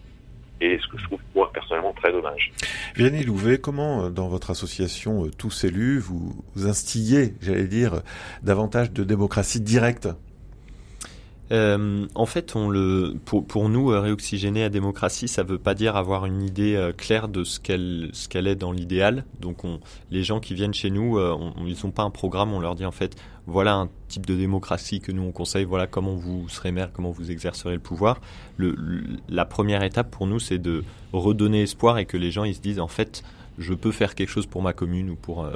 [0.60, 2.52] Et ce que je trouve moi personnellement très dommage.
[2.96, 8.02] Vianney Louvet, comment euh, dans votre association euh, Tous élus vous, vous instillez, j'allais dire,
[8.42, 10.08] davantage de démocratie directe?
[11.52, 15.74] Euh, en fait, on le, pour, pour nous, euh, réoxygéner la démocratie, ça veut pas
[15.74, 19.26] dire avoir une idée euh, claire de ce qu'elle est dans l'idéal.
[19.40, 19.80] Donc, on,
[20.12, 22.54] les gens qui viennent chez nous, on, ils n'ont pas un programme.
[22.54, 25.66] On leur dit en fait, voilà un type de démocratie que nous on conseille.
[25.66, 28.20] Voilà comment vous serez maire, comment vous exercerez le pouvoir.
[28.58, 28.76] Le,
[29.30, 30.84] la première étape pour nous, c'est de
[31.14, 33.24] redonner espoir et que les gens ils se disent en fait,
[33.58, 35.50] je peux faire quelque chose pour ma commune ou pour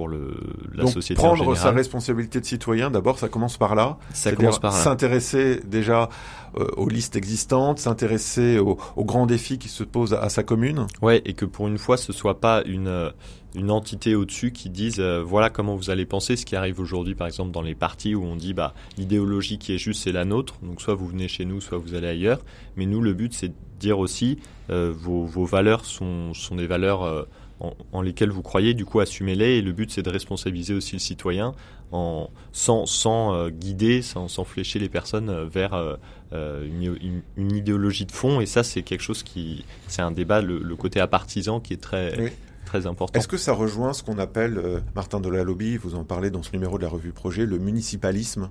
[0.00, 0.34] pour le,
[0.72, 3.98] la Donc, société prendre sa responsabilité de citoyen, d'abord, ça commence par là.
[4.14, 4.78] Ça commence par là.
[4.78, 6.08] S'intéresser déjà
[6.56, 10.86] euh, aux listes existantes, s'intéresser aux, aux, grands défis qui se posent à, sa commune.
[11.02, 13.10] Ouais, et que pour une fois, ce soit pas une euh,
[13.54, 17.16] une entité au-dessus qui dise euh, voilà comment vous allez penser ce qui arrive aujourd'hui
[17.16, 20.24] par exemple dans les partis où on dit bah l'idéologie qui est juste c'est la
[20.24, 22.38] nôtre donc soit vous venez chez nous soit vous allez ailleurs
[22.76, 27.26] mais nous le but c'est de dire aussi vos, vos valeurs sont sont des valeurs
[27.60, 29.58] en, lesquels vous croyez, du coup assumez-les.
[29.58, 31.54] Et le but c'est de responsabiliser aussi le citoyen
[31.92, 37.56] en, sans, sans euh, guider, sans, sans, flécher les personnes euh, vers euh, une, une,
[37.56, 38.40] idéologie de fond.
[38.40, 42.32] Et ça c'est quelque chose qui c'est un débat le, côté apartisan qui est très
[42.64, 43.18] très important.
[43.18, 44.60] Est-ce que ça rejoint ce qu'on appelle
[44.94, 48.48] Martin Delalobby, vous en parlez dans ce numéro de la revue Projet, le municipalisme?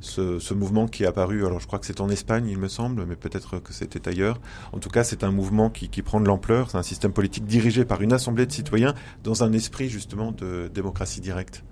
[0.00, 3.04] Ce, mouvement qui est apparu, alors je crois que c'est en Espagne, il me semble,
[3.06, 4.40] mais peut-être que c'était ailleurs.
[4.72, 6.70] En tout cas, c'est un mouvement qui, prend de l'ampleur.
[6.70, 10.70] C'est un système politique dirigé par une assemblée de citoyens dans un esprit justement de
[10.72, 11.62] démocratie directe.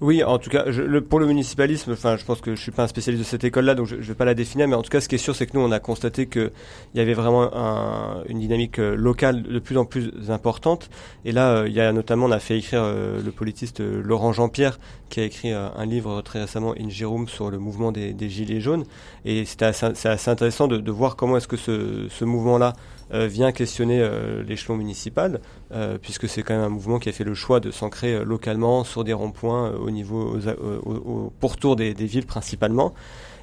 [0.00, 2.70] Oui, en tout cas, je, le, pour le municipalisme, enfin, je pense que je suis
[2.70, 4.82] pas un spécialiste de cette école-là, donc je, ne vais pas la définir, mais en
[4.82, 6.52] tout cas, ce qui est sûr, c'est que nous, on a constaté qu'il
[6.94, 10.88] y avait vraiment un, une dynamique euh, locale de plus en plus importante.
[11.24, 14.32] Et là, euh, il y a notamment, on a fait écrire euh, le politiste Laurent
[14.32, 18.28] Jean-Pierre, qui a écrit un livre très récemment, In Jérôme, sur le mouvement des, des
[18.28, 18.84] Gilets jaunes.
[19.24, 22.74] Et c'était assez, assez, intéressant de, de voir comment est-ce que ce, ce mouvement-là
[23.10, 25.40] vient questionner euh, l'échelon municipal,
[25.72, 28.84] euh, puisque c'est quand même un mouvement qui a fait le choix de s'ancrer localement
[28.84, 30.38] sur des ronds-points au niveau
[30.84, 32.94] au, pourtour des villes principalement.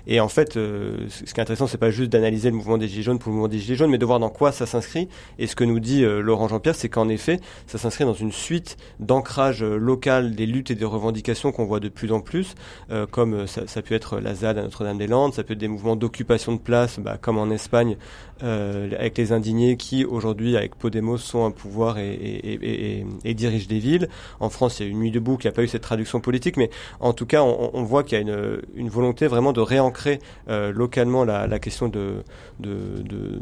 [0.07, 2.87] Et en fait, euh, ce qui est intéressant, c'est pas juste d'analyser le mouvement des
[2.87, 5.09] Gilets jaunes pour le mouvement des Gilets jaunes, mais de voir dans quoi ça s'inscrit.
[5.39, 8.31] Et ce que nous dit euh, Laurent Jean-Pierre, c'est qu'en effet, ça s'inscrit dans une
[8.31, 12.55] suite d'ancrage euh, local des luttes et des revendications qu'on voit de plus en plus,
[13.11, 16.53] comme ça, ça, peut être la ZAD à Notre-Dame-des-Landes, ça peut être des mouvements d'occupation
[16.53, 17.97] de place, bah, comme en Espagne,
[18.41, 23.67] avec les indignés qui, aujourd'hui, avec Podemos, sont un pouvoir et, et, et, et, dirigent
[23.67, 24.09] des villes.
[24.39, 26.57] En France, il y a une nuit debout qui n'a pas eu cette traduction politique,
[26.57, 29.61] mais en tout cas, on, on voit qu'il y a une, une volonté vraiment de
[29.61, 32.23] réancrer créer euh, localement la, question de,
[32.59, 33.39] de,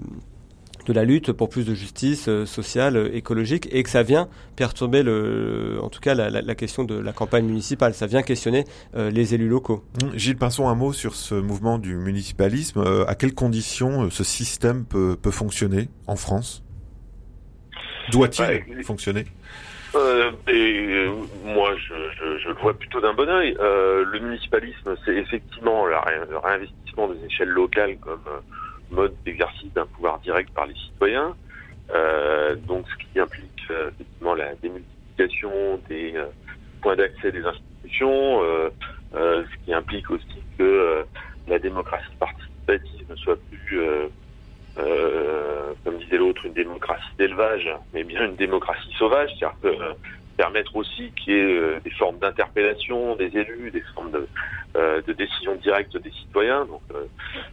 [0.87, 5.79] la lutte pour plus de justice euh, sociale, écologique, et que ça vient perturber, le,
[5.81, 7.93] en tout cas, la, question de la campagne municipale.
[7.93, 9.83] Ça vient questionner euh, les élus locaux.
[10.01, 10.17] Mmh.
[10.17, 12.83] Gilles Pinson, un mot sur ce mouvement du municipalisme.
[13.07, 16.63] à quelles conditions ce système peut, fonctionner en France?
[18.11, 19.25] Doit-il fonctionner?
[19.95, 21.07] Euh, et,
[21.43, 23.55] moi, je, je, je, le vois plutôt d'un bon oeil.
[23.59, 25.95] Euh, le municipalisme, c'est effectivement le
[26.39, 28.39] réinvestissement des échelles locales comme euh,
[28.91, 31.35] mode d'exercice d'un pouvoir direct par les citoyens.
[31.93, 36.25] Euh, donc, ce qui implique euh, effectivement la démultiplication des euh,
[36.81, 38.41] points d'accès des institutions,
[39.13, 41.05] ce qui implique aussi que
[41.47, 43.79] la démocratie participative ne soit plus
[46.17, 49.93] l'autre, une démocratie d'élevage, mais bien une démocratie sauvage, c'est-à-dire euh,
[50.37, 54.27] permettre aussi qu'il y ait euh, des formes d'interpellation des élus, des formes de,
[54.75, 56.65] euh, décision directe des citoyens.
[56.65, 56.81] Donc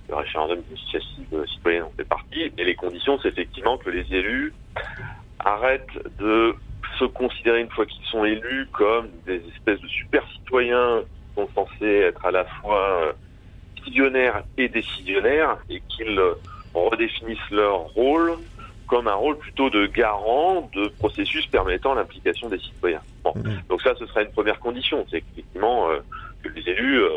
[0.08, 2.52] le référendum d'initiative citoyenne en fait partie.
[2.56, 4.52] Et les conditions, c'est effectivement que les élus
[5.38, 6.54] arrêtent de
[6.98, 11.48] se considérer une fois qu'ils sont élus comme des espèces de super citoyens qui sont
[11.54, 13.14] censés être à la fois
[13.84, 16.20] visionnaires et décisionnaires et qu'ils
[16.74, 18.38] redéfinissent leur rôle
[18.86, 23.02] comme un rôle plutôt de garant de processus permettant l'implication des citoyens.
[23.22, 23.32] Bon.
[23.36, 23.62] Mmh.
[23.68, 26.00] Donc ça, ce serait une première condition, c'est effectivement euh,
[26.42, 27.10] que les élus euh,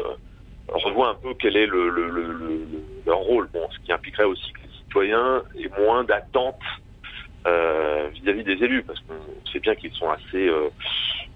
[0.68, 2.68] revoient un peu quel est le, le, le,
[3.06, 3.50] leur rôle.
[3.52, 6.62] Bon, ce qui impliquerait aussi que les citoyens aient moins d'attentes
[7.48, 10.70] euh, vis-à-vis des élus, parce qu'on sait bien qu'ils sont assez euh,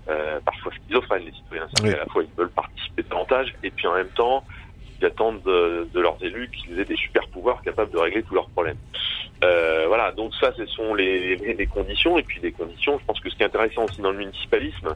[0.10, 1.68] euh, parfois schizophrènes les citoyens.
[1.82, 1.94] Oui.
[1.94, 4.44] À la fois ils veulent participer davantage, et puis en même temps
[4.98, 8.50] qui attendent de, leurs élus qu'ils aient des super pouvoirs capables de régler tous leurs
[8.50, 8.78] problèmes.
[9.44, 12.18] Euh, voilà, donc ça, ce sont les, les, conditions.
[12.18, 14.96] Et puis les conditions, je pense que ce qui est intéressant aussi dans le municipalisme,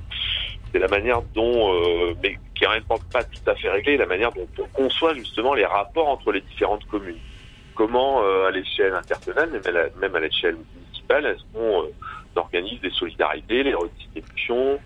[0.72, 3.98] c'est la manière dont, euh, mais qui est même temps pas tout à fait réglé,
[3.98, 7.20] la manière dont on conçoit justement les rapports entre les différentes communes.
[7.76, 9.62] Comment, euh, à l'échelle intercommunale,
[10.00, 11.92] même à l'échelle municipale, est-ce qu'on euh,
[12.36, 14.80] organise des solidarités, les redistributions,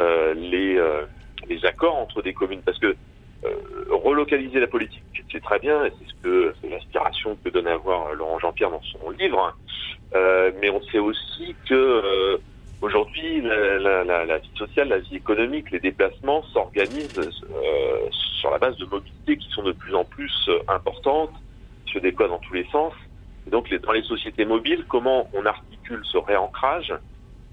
[0.00, 1.04] euh, les, euh,
[1.48, 2.62] les accords entre des communes?
[2.64, 2.94] Parce que
[3.90, 8.14] relocaliser la politique, c'est très bien, c'est ce que c'est l'inspiration que donne à voir
[8.14, 9.56] Laurent Jean-Pierre dans son livre.
[10.14, 12.38] Euh, mais on sait aussi que euh,
[12.80, 18.08] aujourd'hui, la, vie sociale, la vie économique, les déplacements s'organisent euh,
[18.40, 21.32] sur la base de mobilités qui sont de plus en plus importantes,
[21.92, 22.92] se déploient dans tous les sens.
[23.46, 26.94] Et donc, dans les sociétés mobiles, comment on articule ce réancrage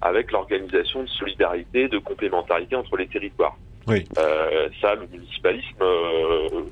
[0.01, 3.57] avec l'organisation de solidarité, de complémentarité entre les territoires?
[3.87, 4.07] Oui.
[4.17, 6.63] Euh, ça, le municipalisme, euh,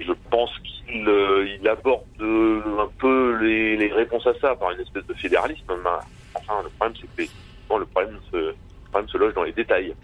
[0.00, 5.14] je pense qu'il euh, aborde un peu les, réponses à ça par une espèce de
[5.14, 5.64] fédéralisme.
[6.34, 7.30] Enfin, le problème, c'est que
[7.68, 8.54] bon, le, problème le
[8.90, 9.94] problème se loge dans les détails.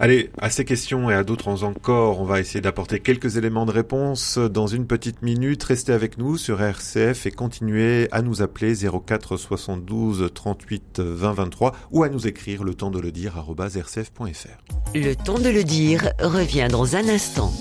[0.00, 3.72] Allez, à ces questions et à d'autres encore, on va essayer d'apporter quelques éléments de
[3.72, 5.62] réponse dans une petite minute.
[5.62, 11.74] Restez avec nous sur RCF et continuez à nous appeler 04 72 38 20 23
[11.90, 14.94] ou à nous écrire le temps de le dire rcf.fr.
[14.94, 17.52] Le temps de le dire revient dans un instant.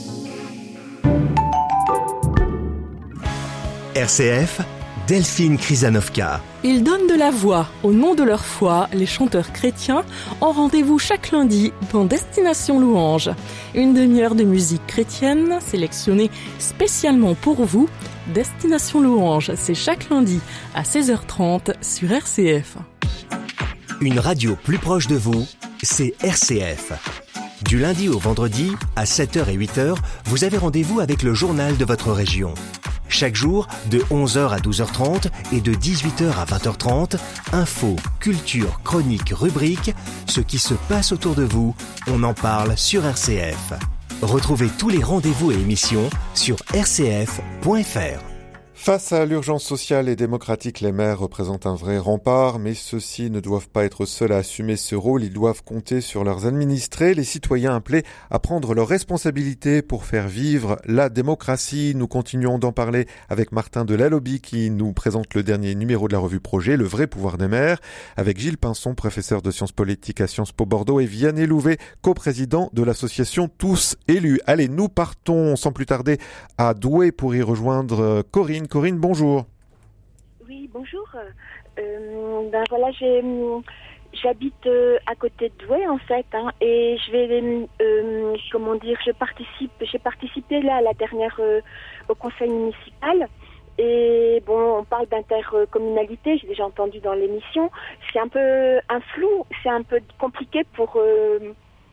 [3.96, 4.62] RCF
[5.08, 6.42] Delphine Krizanovka.
[6.66, 10.04] Ils donnent de la voix au nom de leur foi, les chanteurs chrétiens,
[10.42, 13.30] en rendez-vous chaque lundi dans Destination Louange.
[13.74, 17.88] Une demi-heure de musique chrétienne sélectionnée spécialement pour vous.
[18.34, 20.42] Destination Louange, c'est chaque lundi
[20.76, 22.76] à 16h30 sur RCF.
[24.02, 25.48] Une radio plus proche de vous,
[25.82, 27.27] c'est RCF.
[27.64, 31.86] Du lundi au vendredi, à 7h et 8h, vous avez rendez-vous avec le journal de
[31.86, 32.54] votre région.
[33.10, 37.18] Chaque jour, de 11h à 12h30 et de 18h à 20h30,
[37.54, 39.96] info, culture, chronique, rubrique,
[40.28, 41.76] ce qui se passe autour de vous,
[42.08, 43.74] on en parle sur RCF.
[44.22, 48.37] Retrouvez tous les rendez-vous et émissions sur rcf.fr.
[48.80, 53.42] Face à l'urgence sociale et démocratique, les maires représentent un vrai rempart, mais ceux-ci ne
[53.42, 57.26] doivent pas être seuls à assumer ce rôle, ils doivent compter sur leurs administrés, les
[57.26, 61.94] citoyens appelés à prendre leurs responsabilités pour faire vivre la démocratie.
[61.96, 66.20] Nous continuons d'en parler avec Martin Delalobi qui nous présente le dernier numéro de la
[66.20, 67.80] revue Projet, Le vrai pouvoir des maires,
[68.16, 72.70] avec Gilles Pinson, professeur de sciences politiques à Sciences Po Bordeaux et Vianney Louvet, coprésident
[72.72, 74.40] de l'association Tous élus.
[74.46, 76.20] Allez, nous partons sans plus tarder
[76.60, 78.67] à Douai pour y rejoindre Corinne.
[78.68, 79.46] Corinne, bonjour.
[80.48, 81.08] Oui, bonjour.
[81.80, 82.64] Euh, ben
[83.00, 83.22] j'ai,
[84.14, 88.98] j'habite euh, à côté de Douai en fait, hein, et je vais, euh, comment dire,
[89.06, 91.40] je participe, j'ai participé là la dernière
[92.10, 93.28] au conseil municipal.
[93.80, 97.70] Et bon, on parle d'intercommunalité, j'ai déjà entendu dans l'émission.
[98.12, 100.98] C'est un peu un flou, c'est un peu compliqué pour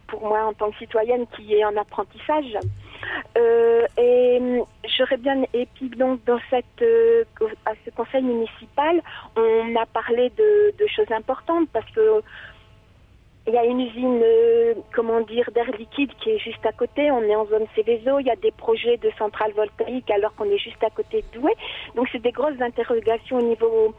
[0.07, 2.57] pour moi en tant que citoyenne qui est en apprentissage.
[3.37, 4.41] Euh, et
[4.97, 7.25] j'aurais bien, et puis donc dans cette, euh,
[7.67, 9.01] à ce conseil municipal,
[9.37, 12.23] on a parlé de, de choses importantes parce que
[13.47, 17.11] il y a une usine, euh, comment dire, d'air liquide qui est juste à côté.
[17.11, 18.19] On est en zone Céveso.
[18.19, 21.39] Il y a des projets de centrales voltaïques alors qu'on est juste à côté de
[21.39, 21.53] Douai.
[21.95, 23.95] Donc c'est des grosses interrogations au niveau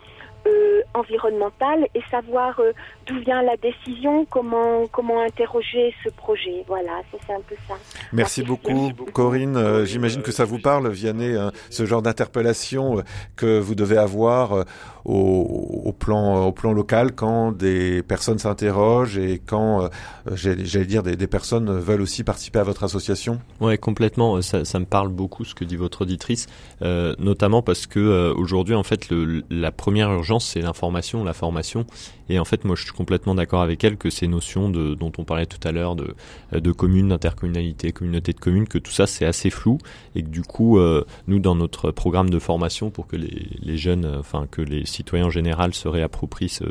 [0.48, 2.72] euh, environnementale et savoir euh,
[3.08, 6.64] d'où vient la décision, comment comment interroger ce projet.
[6.68, 7.74] Voilà, c'est un peu ça.
[8.14, 9.58] Merci, beaucoup, Corinne.
[9.58, 13.04] Euh, j'imagine que ça vous parle, Vianney, hein, ce genre d'interpellation
[13.36, 14.66] que vous devez avoir
[15.04, 19.90] au, au, plan au plan local quand des personnes s'interrogent et quand
[20.32, 23.40] j'allais dire des, des, personnes veulent aussi participer à votre association?
[23.62, 24.42] Ouais, complètement.
[24.42, 26.48] Ça, ça, me parle beaucoup ce que dit votre auditrice,
[26.82, 31.86] notamment parce que aujourd'hui, en fait, le, la première urgence c'est l'information, la formation.
[32.30, 35.12] Et en fait, moi, je suis complètement d'accord avec elle que ces notions de, dont
[35.18, 36.16] on parlait tout à l'heure de,
[36.52, 39.78] de communes, d'intercommunalité, communauté de communes, que tout ça, c'est assez flou.
[40.16, 44.06] Et que du coup, euh, nous, dans notre programme de formation, pour que les, jeunes,
[44.20, 46.66] enfin, que les citoyens en général se réapproprient ce,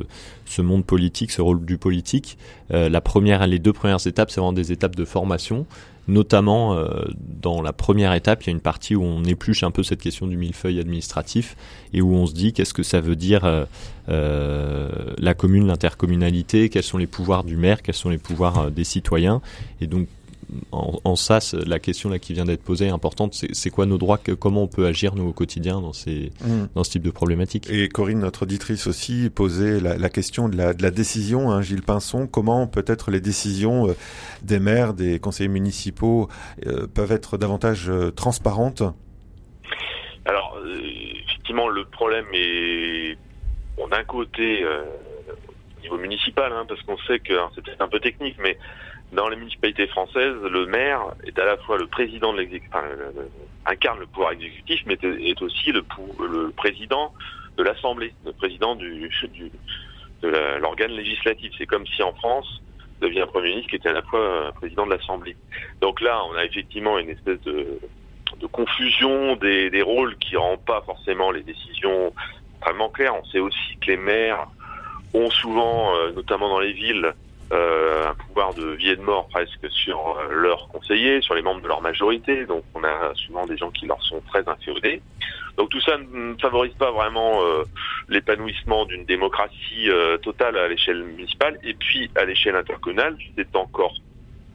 [0.44, 2.38] ce monde politique, ce rôle du politique,
[2.72, 5.66] euh, la première, les deux premières étapes, c'est vraiment des étapes de formation
[6.08, 9.70] notamment euh, dans la première étape, il y a une partie où on épluche un
[9.70, 11.56] peu cette question du millefeuille administratif
[11.92, 13.64] et où on se dit qu'est-ce que ça veut dire euh,
[14.08, 18.84] euh, la commune, l'intercommunalité, quels sont les pouvoirs du maire, quels sont les pouvoirs des
[18.84, 19.40] citoyens.
[19.80, 20.08] Et donc
[20.72, 23.34] en, en, ça, la question là qui vient d'être posée est importante.
[23.34, 26.66] C'est quoi nos droits Comment on peut agir nous au quotidien dans ces mmh.
[26.74, 30.56] dans ce type de problématiques Et Corinne, notre auditrice aussi, posait la, la question de
[30.56, 31.50] la, de la décision.
[31.50, 33.94] Hein, Gilles Pinson, comment peut-être les décisions euh,
[34.42, 36.28] des maires, des conseillers municipaux
[36.66, 38.82] euh, peuvent être davantage euh, transparentes?
[40.24, 40.78] Alors, euh,
[41.26, 43.16] effectivement, le problème est,
[43.76, 48.00] bon, d'un côté, au niveau municipal, hein, parce qu'on sait que c'est peut-être un peu
[48.00, 48.56] technique, mais
[49.12, 52.86] dans les municipalités françaises, le maire est à la fois le président de l'exécutif, enfin,
[53.66, 55.84] incarne le pouvoir exécutif, mais est aussi le,
[56.18, 57.12] le président
[57.56, 59.50] de l'Assemblée, le président du, du
[60.22, 61.52] de l'organe législatif.
[61.58, 62.62] C'est comme si en France
[63.00, 65.36] devient un Premier ministre qui était à la fois président de l'Assemblée.
[65.80, 67.78] Donc là, on a effectivement une espèce de,
[68.40, 72.12] de confusion des, des, rôles qui rend pas forcément les décisions
[72.62, 73.14] vraiment claires.
[73.14, 74.46] On sait aussi que les maires
[75.12, 77.12] ont souvent, euh, notamment dans les villes,
[77.54, 81.62] un pouvoir de vie et de mort presque sur euh, leurs conseillers, sur les membres
[81.62, 82.46] de leur majorité.
[82.46, 85.02] Donc on a souvent des gens qui leur sont très inféodés.
[85.56, 87.62] Donc tout ça ne favorise pas vraiment euh,
[88.08, 91.58] l'épanouissement d'une démocratie euh, totale à l'échelle municipale.
[91.62, 93.94] Et puis à l'échelle intercommunale, c'est encore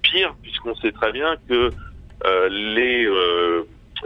[0.02, 1.72] pire puisqu'on sait très bien que
[2.26, 3.08] euh, les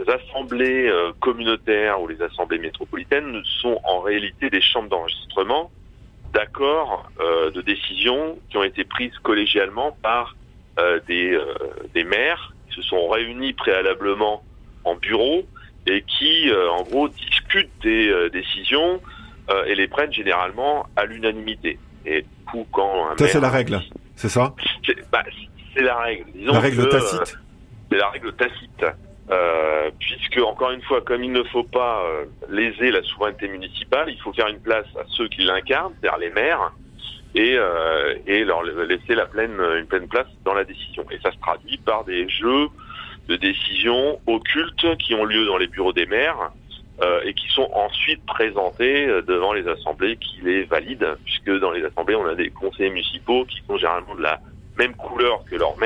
[0.08, 5.70] assemblées communautaires ou les assemblées métropolitaines sont en réalité des chambres d'enregistrement
[6.34, 10.36] d'accords euh, de décisions qui ont été prises collégialement par
[10.78, 11.54] euh, des, euh,
[11.94, 14.42] des maires qui se sont réunis préalablement
[14.82, 15.44] en bureau
[15.86, 19.02] et qui, en gros, discutent des décisions
[19.66, 21.78] et les prennent généralement à l'unanimité.
[22.06, 23.82] Et du coup, quand un ça, c'est la règle,
[24.16, 24.54] c'est ça?
[24.86, 25.22] C'est bah,
[25.76, 26.24] la règle.
[26.34, 27.38] Disons la règle tacite
[27.90, 28.86] C'est la règle tacite.
[29.30, 34.10] Euh, puisque encore une fois, comme il ne faut pas euh, léser la souveraineté municipale,
[34.10, 36.72] il faut faire une place à ceux qui l'incarnent, c'est-à-dire les maires,
[37.34, 41.06] et, euh, leur laisser une pleine place dans la décision.
[41.10, 42.68] Et ça se traduit par des jeux
[43.28, 46.52] de décision occultes qui ont lieu dans les bureaux des maires
[47.24, 52.14] et qui sont ensuite présentés devant les assemblées qui les valident, puisque dans les assemblées,
[52.14, 54.38] on a des conseillers municipaux qui sont généralement de la
[54.78, 55.76] même couleur que leurs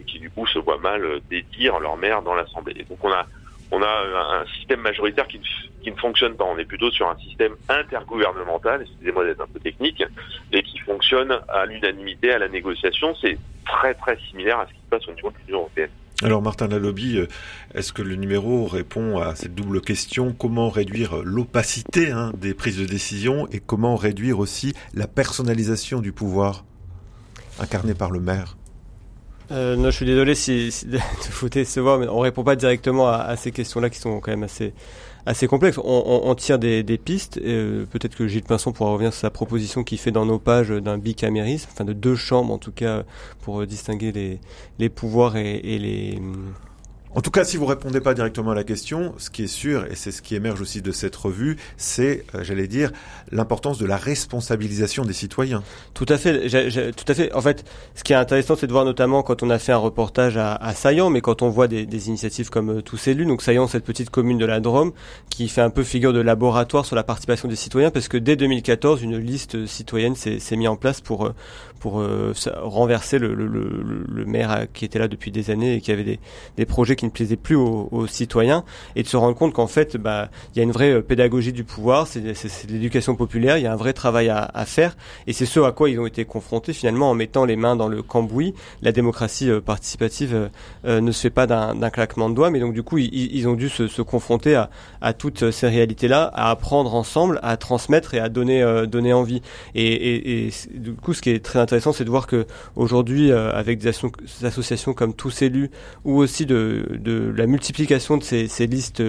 [0.00, 2.84] maires qui du coup se voient mal dédire leur maire dans l'Assemblée.
[2.88, 3.26] Donc on a
[3.72, 5.40] on a un, système majoritaire qui,
[5.86, 6.44] ne fonctionne pas.
[6.44, 10.02] On est plutôt sur un système intergouvernemental, excusez-moi d'être un peu technique,
[10.52, 13.14] et qui fonctionne à l'unanimité, à la négociation.
[13.20, 15.90] C'est très très similaire à ce qui se passe au niveau de l'Union européenne.
[16.22, 17.28] Alors Martin Lalobby, euh,
[17.74, 20.34] est-ce que le numéro répond à cette double question?
[20.34, 26.12] Comment réduire l'opacité hein, des prises de décision et comment réduire aussi la personnalisation du
[26.12, 26.64] pouvoir
[27.58, 28.56] incarné par le maire?
[29.50, 30.98] Euh, non, je suis désolé si, si de
[31.32, 34.44] vous décevoir, mais on répond pas directement à, à ces questions-là qui sont quand même
[34.44, 34.72] assez
[35.26, 35.78] assez complexe.
[35.78, 37.38] On, on, tire des, des pistes.
[37.44, 40.70] Euh, Peut-être que Gilles Pinson pourra revenir sur sa proposition qu'il fait dans nos pages
[40.70, 43.04] d'un bicamérisme, enfin de deux chambres en tout cas,
[43.42, 44.40] pour distinguer les,
[44.78, 46.18] les pouvoirs et, et les
[47.12, 49.84] en tout cas, si vous répondez pas directement à la question, ce qui est sûr,
[49.90, 52.92] et c'est ce qui émerge aussi de cette revue, c'est, euh, j'allais dire,
[53.32, 55.64] l'importance de la responsabilisation des citoyens.
[55.92, 57.32] Tout à fait, tout à fait.
[57.34, 57.64] En fait,
[57.96, 60.54] ce qui est intéressant, c'est de voir notamment quand on a fait un reportage à,
[60.54, 63.84] à Saillant, mais quand on voit des, initiatives comme euh, Tous élus, donc Saillant, cette
[63.84, 64.92] petite commune de la Drôme,
[65.30, 68.36] qui fait un peu figure de laboratoire sur la participation des citoyens, parce que dès
[68.36, 71.32] 2014, une liste citoyenne s'est mise en place pour
[71.86, 75.80] euh, pour renverser le, le, le, le, maire qui était là depuis des années et
[75.80, 76.20] qui avait des,
[76.56, 78.64] des projets qui ne plaisait plus aux, citoyens
[78.96, 81.52] et de se rendre compte qu'en fait, bah, il y a une vraie euh, pédagogie
[81.52, 85.32] du pouvoir, c'est de l'éducation populaire, il y a un vrai travail à, faire et
[85.32, 88.02] c'est ce à quoi ils ont été confrontés finalement en mettant les mains dans le
[88.02, 88.54] cambouis.
[88.82, 90.50] La démocratie euh, participative
[90.84, 93.54] euh, ne se fait pas d'un claquement de doigts, mais donc du coup, ils, ont
[93.54, 94.62] dû se, confronter
[95.00, 99.42] à, toutes ces réalités-là, à apprendre ensemble, à transmettre et à donner, donner envie.
[99.74, 102.46] Et, et, du coup, ce qui est très intéressant, c'est de voir que
[102.76, 103.90] aujourd'hui, avec des,
[104.42, 105.70] associations comme Tous élus
[106.04, 109.02] ou aussi de la multiplication de ces, ces listes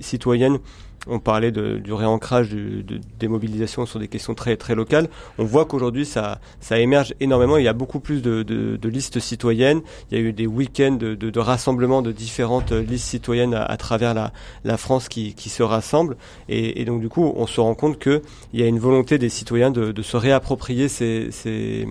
[0.00, 0.58] citoyennes,
[1.06, 2.82] on parlait de, du réancrage de,
[3.18, 5.08] des mobilisations sur des questions très très locales.
[5.38, 7.56] On voit qu'aujourd'hui ça ça émerge énormément.
[7.56, 9.82] Il y a beaucoup plus de, de listes citoyennes.
[10.10, 14.14] Il y a eu des week-ends de, de, rassemblements de différentes listes citoyennes à, travers
[14.14, 14.32] la,
[14.64, 16.16] la France qui, qui se rassemblent.
[16.48, 19.28] Et, et, donc du coup, on se rend compte qu'il y a une volonté des
[19.28, 21.88] citoyens de, se réapproprier ces, ces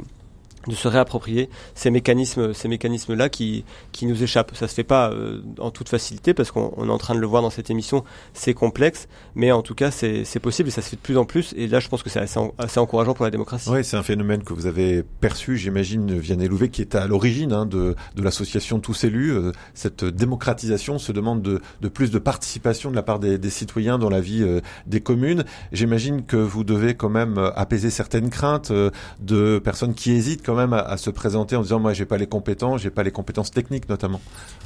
[0.68, 4.56] de se réapproprier ces mécanismes, ces mécanismes-là qui, qui nous échappent.
[4.56, 7.28] Ça se fait pas euh, en toute facilité parce qu'on est en train de le
[7.28, 8.04] voir dans cette émission,
[8.34, 11.26] c'est complexe, mais en tout cas c'est possible et ça se fait de plus en
[11.26, 11.54] plus.
[11.58, 13.70] Et là, je pense que c'est assez, assez, encourageant pour la démocratie.
[13.70, 17.54] Oui, c'est un phénomène que vous avez perçu, j'imagine, Vianney Louvet, qui est à l'origine
[17.54, 19.32] hein, de, de l'association Tous élus.
[19.32, 23.50] Euh, cette démocratisation se demande de, de, plus de participation de la part des, des
[23.50, 25.44] citoyens dans la vie euh, des communes.
[25.72, 28.72] J'imagine que vous devez quand même apaiser certaines craintes
[29.20, 32.82] de personnes qui hésitent même à, se présenter en disant moi j'ai pas les compétences,
[32.82, 34.22] j'ai pas les compétences techniques notamment.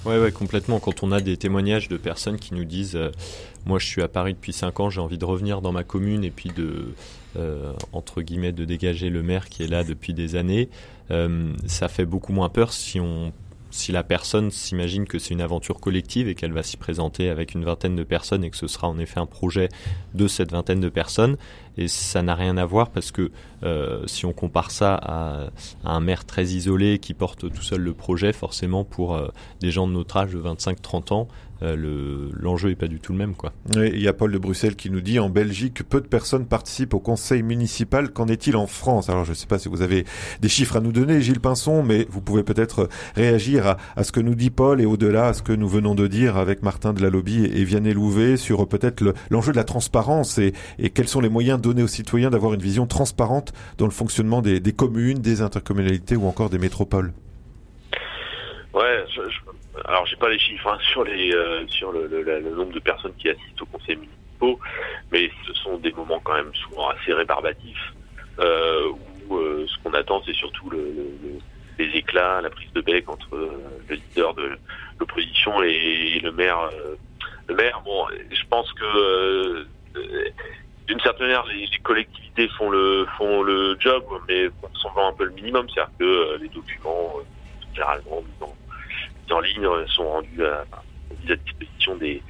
[0.06, 0.80] Ouais ouais complètement.
[0.80, 3.12] Quand on a des témoignages de personnes qui nous disent euh,
[3.66, 6.24] moi je suis à Paris depuis 5 ans, j'ai envie de revenir dans ma commune
[6.24, 6.94] et puis de
[7.38, 10.70] euh, entre guillemets de dégager le maire qui est là depuis des années,
[11.12, 13.32] euh, ça fait beaucoup moins peur si on
[13.70, 17.54] si la personne s'imagine que c'est une aventure collective et qu'elle va s'y présenter avec
[17.54, 19.70] une vingtaine de personnes et que ce sera en effet un projet
[20.14, 21.38] de cette vingtaine de personnes,
[21.78, 23.32] et ça n'a rien à voir parce que
[23.64, 25.50] euh, si on compare ça à,
[25.84, 29.28] un maire très isolé qui porte tout seul le projet, forcément pour euh,
[29.62, 31.28] des gens de notre âge de 25-30 ans,
[31.64, 33.34] euh, l'enjeu est pas du tout le même.
[33.34, 33.52] Quoi.
[33.76, 36.94] il y a Paul de Bruxelles qui nous dit en Belgique, peu de personnes participent
[36.94, 38.12] au conseil municipal.
[38.12, 39.10] Qu'en est-il en France?
[39.10, 40.06] Alors je ne sais pas si vous avez
[40.42, 44.20] des chiffres à nous donner, Gilles Pinson, mais vous pouvez peut-être réagir à, ce que
[44.20, 47.02] nous dit Paul et au-delà à ce que nous venons de dire avec Martin de
[47.02, 51.22] la Lobby et Vianney Louvet sur peut-être l'enjeu de la transparence et, et, quels sont
[51.22, 55.42] les moyens donnés aux citoyens d'avoir une vision transparente dans le fonctionnement des, communes, des
[55.42, 57.12] intercommunalités ou encore des métropoles.
[58.74, 59.22] Ouais, je,
[59.86, 61.66] alors j'ai pas les chiffres hein, sur euh,
[62.00, 64.56] le, nombre de personnes qui assistent au conseil municipal,
[65.12, 67.94] mais ce sont des moments quand même souvent assez rébarbatifs
[68.40, 68.92] euh,
[69.28, 70.94] où euh, ce qu'on attend c'est surtout le,
[71.80, 73.52] les éclats, la prise de bec entre euh,
[73.90, 74.52] le leader de
[75.00, 76.70] l'opposition et, le maire.
[77.48, 79.66] le maire, bon, je pense que
[80.88, 85.32] d'une certaine manière, les, collectivités font le font le job, mais sont un peu le
[85.32, 87.14] minimum, c'est-à-dire que les documents
[87.74, 88.24] généralement
[89.32, 92.22] en ligne euh, sont rendus à, à disposition des,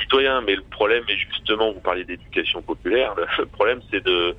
[0.00, 0.40] citoyens.
[0.42, 4.36] Mais le problème est justement, vous parlez d'éducation populaire, le problème c'est de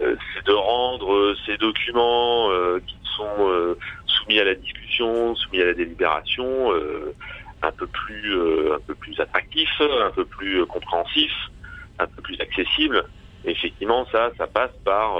[0.00, 2.50] euh, c'est de rendre euh, ces documents
[2.86, 6.72] qui sont soumis à la discussion, soumis à la délibération,
[7.62, 8.34] un peu plus
[8.72, 11.50] un peu plus attractifs, un peu plus compréhensifs,
[11.98, 13.04] un peu plus accessibles.
[13.44, 15.16] effectivement, ça, ça passe par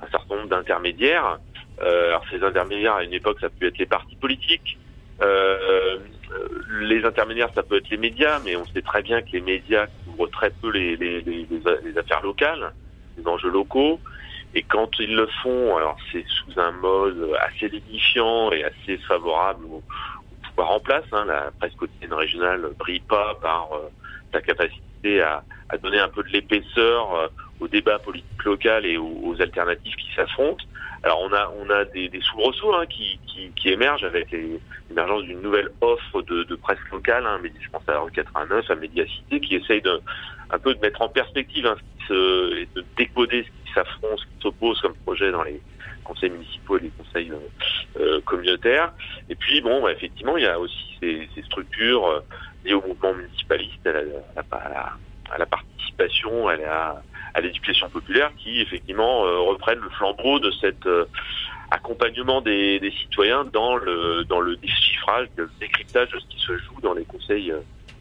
[0.00, 1.38] un certain nombre d'intermédiaires.
[1.80, 4.78] alors ces intermédiaires, à une époque, ça peut être les partis politiques,
[5.22, 5.98] euh,
[6.80, 9.86] les intermédiaires, ça peut être les médias, mais on sait très bien que les médias
[10.04, 11.46] couvrent très peu les, les, les,
[11.84, 12.72] les affaires locales,
[13.18, 14.00] les enjeux locaux.
[14.54, 19.64] Et quand ils le font, alors c'est sous un mode assez lénifiant et assez favorable
[19.66, 19.82] au,
[20.56, 21.04] voir en place.
[21.12, 21.24] Hein.
[21.26, 23.68] La presse quotidienne régionale brille pas par
[24.32, 27.30] sa capacité à, à, donner un peu de l'épaisseur
[27.60, 30.64] au débat politique local et aux, alternatives qui s'affrontent.
[31.04, 35.24] Alors on a on a des, des soubresauts hein, qui, qui, qui, émergent avec l'émergence
[35.24, 37.26] d'une nouvelle offre de, de presse locale.
[37.26, 40.00] Hein, je pense à 89, à Médiacité, qui essaye de
[40.50, 41.76] un peu de mettre en perspective hein,
[42.06, 45.60] ce et de décoder ce qui s'affronte, ce qui s'oppose comme projet dans les
[46.04, 48.92] conseils municipaux et les conseils euh, euh communautaires.
[49.28, 52.20] Et puis bon, bah, effectivement, il y a aussi ces, ces structures euh,
[52.64, 54.00] liées au mouvement municipaliste, à la,
[54.52, 54.92] à la,
[55.32, 56.56] à la participation, à
[57.34, 61.06] à l'éducation populaire qui effectivement euh, reprennent le flambeau de cet euh,
[61.70, 66.58] accompagnement des, des, citoyens dans le dans le déchiffrage, le décryptage de ce qui se
[66.58, 67.60] joue dans les conseils euh,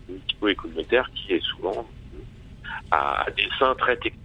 [0.10, 1.88] municipaux et communautaires, qui est souvent
[2.92, 4.20] à, à des fins très techniques.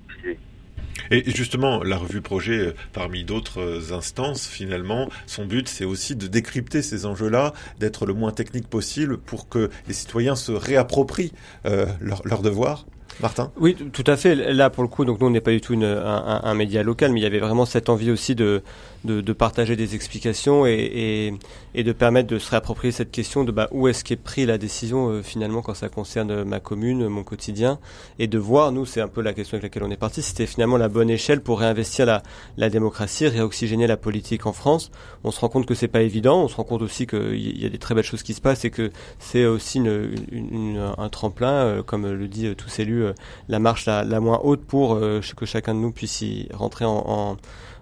[1.10, 6.82] Et justement, la revue projet, parmi d'autres instances, finalement, son but, c'est aussi de décrypter
[6.82, 11.32] ces enjeux-là, d'être le moins technique possible pour que les citoyens se réapproprient
[11.66, 12.86] euh, leurs leur devoirs.
[13.20, 13.50] Martin?
[13.56, 14.34] Oui, tout à fait.
[14.34, 16.82] Là, pour le coup, donc nous, on n'est pas du tout une, un, un, média
[16.82, 18.62] local, mais il y avait vraiment cette envie aussi de,
[19.06, 21.32] de, partager des explications et,
[21.74, 25.08] de permettre de se réapproprier cette question de bah, où est-ce qu'est pris la décision
[25.08, 27.78] euh, finalement quand ça concerne ma commune, mon quotidien,
[28.18, 30.46] et de voir, nous, c'est un peu la question avec laquelle on est parti, c'était
[30.46, 32.22] finalement la bonne échelle pour réinvestir la,
[32.56, 34.90] la démocratie, réoxygéner la politique en France.
[35.24, 37.66] On se rend compte que c'est pas évident, on se rend compte aussi qu'il y
[37.66, 41.82] a des très belles choses qui se passent et que c'est aussi un tremplin, euh,
[41.82, 43.04] comme le dit euh, tous élus,
[43.48, 47.04] la marche la, la, moins haute pour que chacun de nous puisse y rentrer en,
[47.06, 47.36] en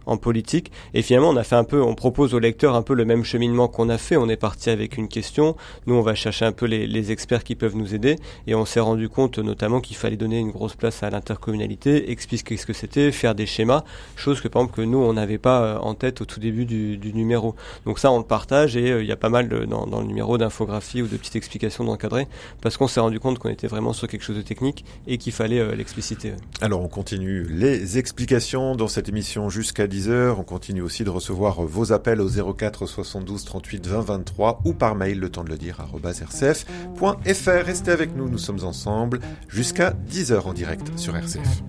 [0.07, 0.71] en politique.
[0.95, 3.25] Et finalement, on a fait un peu, on propose aux lecteurs un peu le même
[3.25, 4.17] cheminement qu'on a fait.
[4.17, 5.57] On est parti avec une question.
[5.87, 8.17] Nous, on va chercher un peu les, experts qui peuvent nous aider.
[8.47, 12.57] Et on s'est rendu compte notamment qu'il fallait donner une grosse place à l'intercommunalité, expliquer
[12.57, 13.85] ce que c'était, faire des schémas,
[14.17, 16.65] chose que par exemple que nous, on n'avait pas euh, en tête au tout début
[16.65, 17.55] du, numéro.
[17.85, 20.39] Donc ça, on le partage et euh, il y a pas mal dans, le numéro
[20.39, 22.27] d'infographie ou de petites explications d'encadrer
[22.61, 25.33] parce qu'on s'est rendu compte qu'on était vraiment sur quelque chose de technique et qu'il
[25.33, 26.33] fallait euh, l'expliciter.
[26.61, 29.87] Alors on continue les explications dans cette émission jusqu'à
[30.37, 34.95] on continue aussi de recevoir vos appels au 04 72 38 20 23 ou par
[34.95, 37.65] mail, le temps de le dire, rcf.fr.
[37.65, 41.63] Restez avec nous, nous sommes ensemble jusqu'à 10h en direct sur RCF.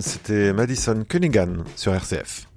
[0.00, 2.48] C'était Madison Cunningham sur RCF.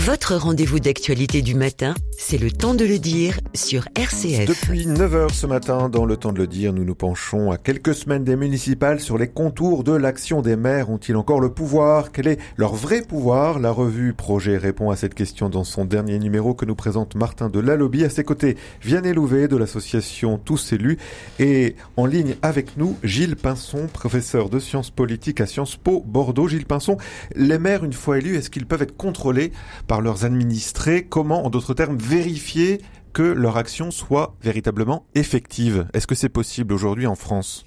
[0.00, 4.46] Votre rendez-vous d'actualité du matin, c'est le temps de le dire sur RCF.
[4.46, 7.94] Depuis 9h ce matin, dans le temps de le dire, nous nous penchons à quelques
[7.94, 10.90] semaines des municipales sur les contours de l'action des maires.
[10.90, 12.12] Ont-ils encore le pouvoir?
[12.12, 13.58] Quel est leur vrai pouvoir?
[13.58, 17.48] La revue Projet répond à cette question dans son dernier numéro que nous présente Martin
[17.48, 18.04] de Lalobi.
[18.04, 20.98] À ses côtés, Vianney Louvet de l'association Tous élus
[21.38, 26.48] et en ligne avec nous, Gilles Pinson, professeur de sciences politiques à Sciences Po Bordeaux.
[26.48, 26.96] Gilles Pinson,
[27.36, 29.52] les maires, une fois élus, est-ce qu'ils peuvent être contrôlés
[29.86, 31.06] par leurs administrés?
[31.08, 32.80] Comment, en d'autres termes, vérifier
[33.12, 37.64] que leur action soit véritablement effective Est-ce que c'est possible aujourd'hui en France?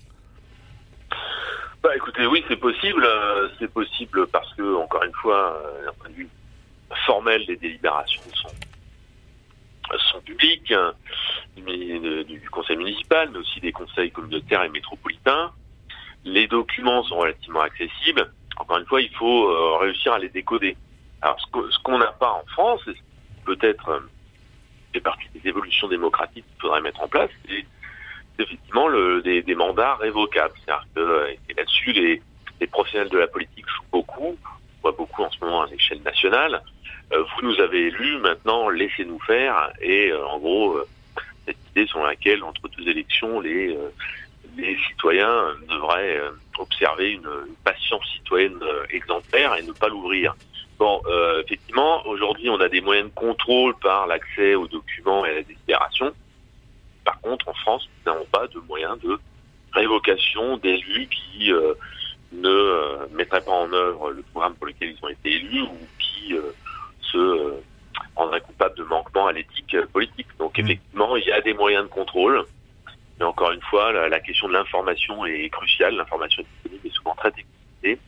[1.86, 3.06] Bah, écoutez, oui, c'est possible.
[3.06, 6.30] Euh, c'est possible parce que, encore une fois, euh, d'un point de vue
[7.06, 8.50] formel, les délibérations sont,
[10.12, 10.94] sont publiques, hein,
[11.60, 15.52] euh, du conseil municipal, mais aussi des conseils communautaires et métropolitains.
[16.24, 18.32] Les documents sont relativement accessibles.
[18.58, 20.76] Encore une fois, il faut réussir à les décoder.
[21.22, 22.82] Alors, ce qu'on n'a pas en France,
[23.46, 24.02] peut-être
[24.96, 27.66] fait partie des évolutions démocratiques qu'il faudrait mettre en place, c'est
[28.40, 30.54] effectivement le, des, mandats révocables.
[30.64, 32.22] C'est-à-dire que euh, là-dessus, les,
[32.68, 36.62] professionnels de la politique jouent beaucoup, on voit beaucoup en ce moment à l'échelle nationale.
[37.12, 39.72] Euh, vous nous avez élus, maintenant laissez-nous faire.
[39.82, 40.80] Et euh, en gros,
[41.46, 43.78] cette idée sur laquelle, entre deux élections, les,
[44.88, 46.22] citoyens devraient
[46.58, 47.30] observer une,
[47.66, 50.36] patience citoyenne exemplaire et ne pas l'ouvrir.
[50.78, 55.30] Bon, euh, effectivement, aujourd'hui, on a des moyens de contrôle par l'accès aux documents et
[55.30, 56.14] à la délibération.
[57.06, 59.18] Par contre, en France, nous n'avons pas de moyens de
[59.74, 61.74] révocation d'élus qui euh,
[62.34, 65.78] ne euh, mettraient pas en œuvre le programme pour lequel ils ont été élus ou
[66.00, 66.52] qui euh,
[67.02, 67.64] se euh,
[68.16, 70.28] rendraient coupables de manquement à l'éthique politique.
[70.40, 72.44] Donc effectivement, il y a des moyens de contrôle.
[73.20, 75.96] Mais encore une fois, la, la question de l'information est cruciale.
[75.96, 76.44] L'information
[76.84, 78.02] est souvent très technique,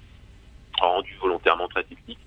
[0.80, 2.20] rendue volontairement très technique,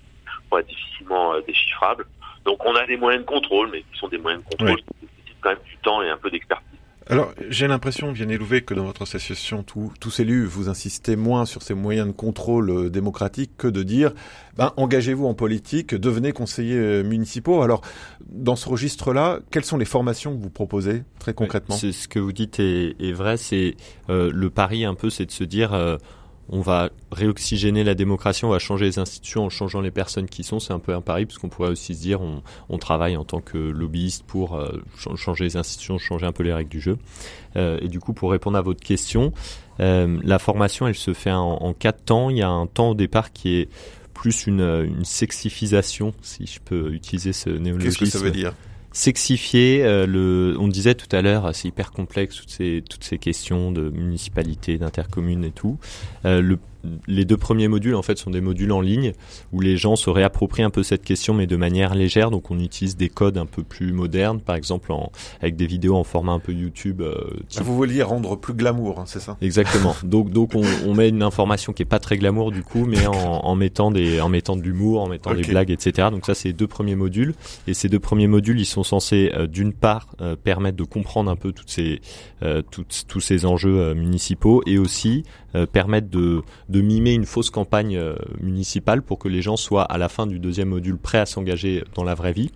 [0.61, 2.05] difficilement euh, déchiffrable.
[2.45, 4.83] Donc on a des moyens de contrôle, mais qui sont des moyens de contrôle Oui.
[4.99, 6.67] qui nécessitent quand même du temps et un peu d'expertise.
[7.09, 11.45] Alors, j'ai l'impression, Vianney Louvet, que dans votre association Tous, tous élus, vous insistez moins
[11.45, 14.13] sur ces moyens de contrôle euh, démocratique que de dire,
[14.55, 17.63] ben, engagez-vous en politique, devenez conseillers euh, municipaux.
[17.63, 17.81] Alors,
[18.29, 21.75] dans ce registre-là, quelles sont les formations que vous proposez, très concrètement?
[21.75, 23.35] C'est ce que vous dites est, est vrai.
[23.35, 23.75] C'est
[24.09, 25.97] euh, le pari un peu, c'est de se dire euh,
[26.49, 30.43] on va réoxygéner la démocratie, on va changer les institutions en changeant les personnes qui
[30.43, 30.59] sont.
[30.59, 33.23] C'est un peu un pari parce qu'on pourrait aussi se dire on, on travaille en
[33.23, 36.81] tant que lobbyiste pour euh, ch- changer les institutions, changer un peu les règles du
[36.81, 36.97] jeu.
[37.55, 39.31] Euh, et du coup, pour répondre à votre question,
[39.79, 42.29] euh, la formation, elle se fait en, en quatre temps.
[42.29, 43.69] Il y a un temps au départ qui est
[44.13, 48.53] plus une, une sexifisation, si je peux utiliser ce néologisme Qu'est-ce que ça veut dire?
[48.91, 53.17] Sexifier euh, le on disait tout à l'heure c'est hyper complexe toutes ces toutes ces
[53.17, 55.77] questions de municipalité d'intercommune et tout.
[56.25, 56.57] Euh, le
[57.07, 59.13] les deux premiers modules en fait sont des modules en ligne
[59.53, 62.59] où les gens se réapproprient un peu cette question mais de manière légère donc on
[62.59, 65.11] utilise des codes un peu plus modernes par exemple en,
[65.41, 67.15] avec des vidéos en format un peu YouTube euh,
[67.49, 69.37] type Vous vouliez rendre plus glamour, hein, c'est ça?
[69.41, 69.95] Exactement.
[70.03, 73.05] Donc, donc on, on met une information qui est pas très glamour du coup, mais
[73.07, 76.09] en, en mettant des, en mettant de l'humour, en mettant des blagues, etc.
[76.11, 77.33] Donc ça, c'est les deux premiers modules.
[77.67, 81.29] Et ces deux premiers modules, ils sont censés, euh, d'une part, euh, permettre de comprendre
[81.31, 82.01] un peu toutes ces,
[82.43, 85.23] euh, toutes- tous ces enjeux euh, municipaux, et aussi
[85.55, 89.83] euh, permettre de, de mimer une fausse campagne euh, municipale pour que les gens soient
[89.83, 92.51] à la fin du deuxième module prêts à s'engager dans la vraie vie.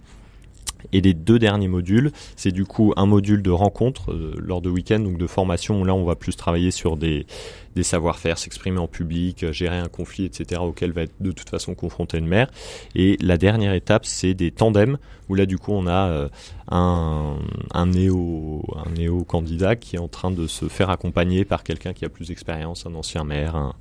[0.91, 4.69] Et les deux derniers modules, c'est du coup un module de rencontre euh, lors de
[4.69, 7.25] week-end, donc de formation, où là on va plus travailler sur des,
[7.81, 11.75] savoir-faire, s'exprimer en public, euh, gérer un conflit, etc., auquel va être de toute façon
[11.75, 12.49] confronté le maire.
[12.95, 14.97] Et la dernière étape, c'est des tandems,
[15.29, 16.29] où là du coup on a euh,
[16.69, 17.37] un,
[17.73, 21.93] un néo un néo candidat qui est en train de se faire accompagner par quelqu'un
[21.93, 23.73] qui a plus d'expérience, un ancien maire,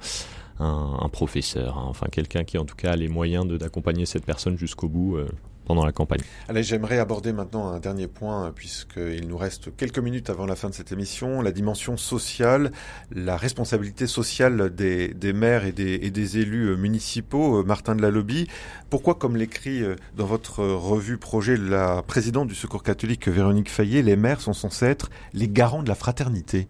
[0.58, 4.56] un, professeur, hein, enfin quelqu'un qui en tout cas a les moyens d'accompagner cette personne
[4.56, 5.18] jusqu'au bout
[5.64, 6.20] pendant la campagne.
[6.48, 10.68] Allez, j'aimerais aborder maintenant un dernier point, puisqu'il nous reste quelques minutes avant la fin
[10.68, 12.72] de cette émission, la dimension sociale,
[13.10, 17.60] la responsabilité sociale des, des maires et des, et des élus euh, municipaux.
[17.60, 18.46] Euh, Martin de la Lobby,
[18.90, 23.70] pourquoi, comme l'écrit euh, dans votre euh, revue projet la présidente du Secours catholique Véronique
[23.70, 26.68] Fayet, les maires sont censés être les garants de la fraternité?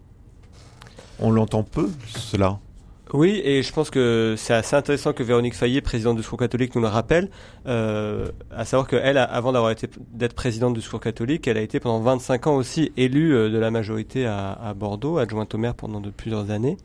[1.19, 2.59] On l'entend peu, cela?
[3.13, 6.73] Oui, et je pense que c'est assez intéressant que Véronique Fayet, présidente du Secours catholique,
[6.73, 7.29] nous le rappelle,
[7.67, 11.79] euh, à savoir qu'elle, avant d'avoir été d'être présidente du Secours catholique, elle a été
[11.79, 15.75] pendant 25 ans aussi élue euh, de la majorité à, à Bordeaux, adjointe au maire
[15.75, 16.77] pendant de plusieurs années.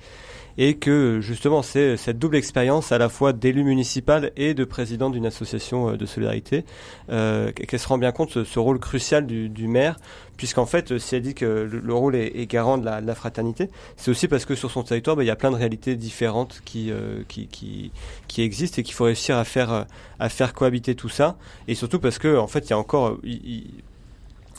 [0.61, 5.09] Et que justement c'est cette double expérience à la fois d'élu municipal et de président
[5.09, 6.67] d'une association de solidarité,
[7.09, 9.97] qu'elle se rend bien compte ce, ce rôle crucial du, maire
[10.37, 14.27] puisqu'en fait, si elle dit que le, rôle est, garant de la, fraternité, c'est aussi
[14.27, 17.23] parce que sur son territoire, bah, il y a plein de réalités différentes qui, euh,
[17.29, 17.93] qui, qui,
[18.27, 19.85] qui, existent et qu'il faut réussir à faire,
[20.19, 21.37] à faire cohabiter tout ça.
[21.69, 23.19] Et surtout parce que, en fait, il y a encore,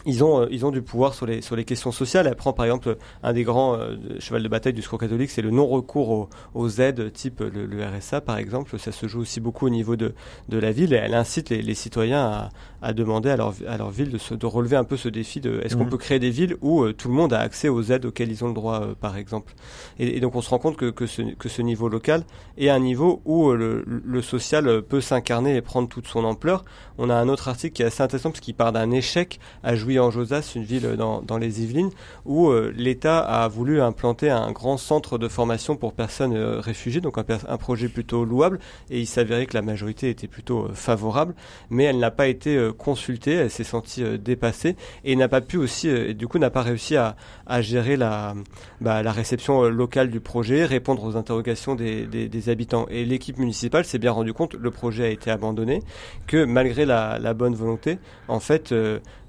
[0.06, 2.28] ils ont, euh, ils ont du pouvoir sur les, sur les questions sociales.
[2.28, 5.42] Elle prend par exemple un des grands euh, chevals de bataille du secours catholique, c'est
[5.42, 8.78] le non-recours aux, aides type le, RSA par exemple.
[8.80, 10.14] Ça se joue aussi beaucoup au niveau de,
[10.50, 12.50] de la ville et elle incite les, les citoyens à,
[12.82, 15.42] à, demander à leur, à leur ville de, se, de relever un peu ce défi
[15.42, 15.90] de est-ce qu'on mmh.
[15.90, 18.44] peut créer des villes où euh, tout le monde a accès aux aides auxquelles ils
[18.44, 19.54] ont le droit par exemple.
[20.00, 22.24] Et, donc on se rend compte que, que, ce, que ce niveau local
[22.58, 26.66] est un niveau où le, le social peut s'incarner et prendre toute son ampleur.
[26.98, 29.76] On a un autre article qui est assez intéressant parce qu'il part d'un échec à
[29.76, 31.92] jouer en Josas, une ville dans, les Yvelines,
[32.26, 37.02] où euh, l'État a voulu implanter un grand centre de formation pour personnes euh, réfugiées,
[37.02, 41.36] donc un, projet plutôt louable, et il s'avérait que la majorité était plutôt euh, favorable,
[41.70, 45.88] mais elle n'a pas été consultée, elle s'est sentie dépassée, et n'a pas pu aussi,
[45.88, 47.16] et du coup n'a pas réussi à,
[47.62, 48.34] gérer la,
[48.80, 52.88] bah, réception locale du projet, répondre aux interrogations des, habitants.
[52.90, 55.82] Et l'équipe municipale s'est bien rendu compte, le projet a été abandonné,
[56.28, 58.74] que malgré la, bonne volonté, en fait,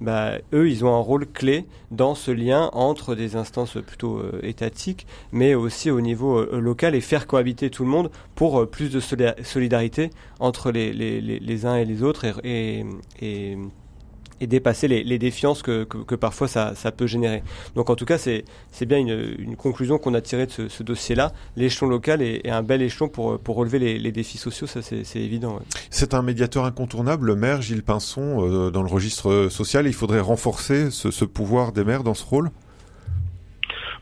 [0.00, 4.40] bah, eux, ils ont un rôle clé dans ce lien entre des instances plutôt euh,
[4.42, 8.66] étatiques, mais aussi au niveau euh, local et faire cohabiter tout le monde pour euh,
[8.66, 12.84] plus de solidarité entre les, uns et les autres et
[14.46, 17.42] dépasser les, les défiances que, que, que, parfois ça, ça, peut générer.
[17.74, 18.44] Donc en tout cas, c'est
[18.82, 21.32] bien une, une conclusion qu'on a tirée de ce, ce dossier-là.
[21.56, 24.80] L'échelon local est, est, un bel échelon pour, pour relever les, les défis sociaux, ça
[24.82, 25.54] c'est évident.
[25.54, 25.62] Ouais.
[25.90, 29.86] C'est un médiateur incontournable, le maire Gilles Pinson, euh, dans le registre social.
[29.86, 32.50] Il faudrait renforcer ce, ce pouvoir des maires dans ce rôle?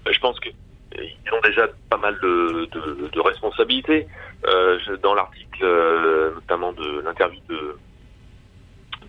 [0.05, 0.53] Ben, Je pense qu'ils
[1.33, 4.07] ont déjà pas mal de, de, de responsabilités.
[4.47, 7.77] Euh, dans l'article euh, notamment de l'interview de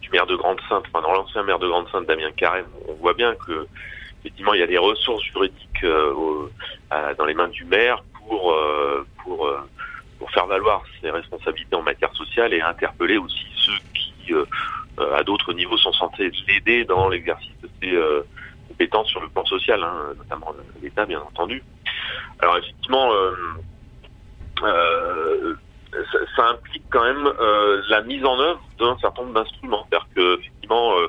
[0.09, 3.67] maire de Grande-Sainte, enfin dans l'ancien maire de Grande-Sainte, Damien Carême, on voit bien que
[4.21, 6.47] effectivement il y a des ressources juridiques euh,
[7.17, 9.59] dans les mains du maire pour euh, pour euh,
[10.19, 14.33] pour faire valoir ses responsabilités en matière sociale et interpeller aussi ceux qui
[15.15, 17.97] à d'autres niveaux sont censés l'aider dans l'exercice de ses
[18.67, 21.63] compétences sur le plan social, hein, notamment l'État bien entendu.
[22.39, 23.11] Alors effectivement
[25.91, 29.85] ça, ça, implique quand même euh, la mise en œuvre d'un certain nombre d'instruments.
[29.89, 31.07] C'est-à-dire que effectivement, euh,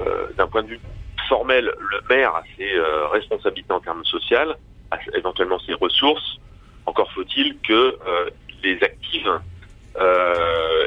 [0.00, 0.80] euh, d'un point de vue
[1.28, 4.54] formel, le maire a ses euh, responsabilités en termes sociaux,
[4.90, 6.38] a éventuellement ses ressources.
[6.86, 8.30] Encore faut-il que euh,
[8.62, 9.40] les active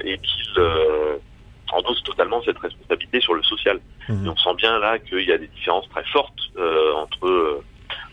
[0.04, 0.64] et qu'il
[1.74, 3.80] endosse totalement cette responsabilité sur le social.
[4.08, 4.26] Mmh.
[4.26, 6.40] Et on sent bien là qu'il y a des différences très fortes
[6.96, 7.62] entre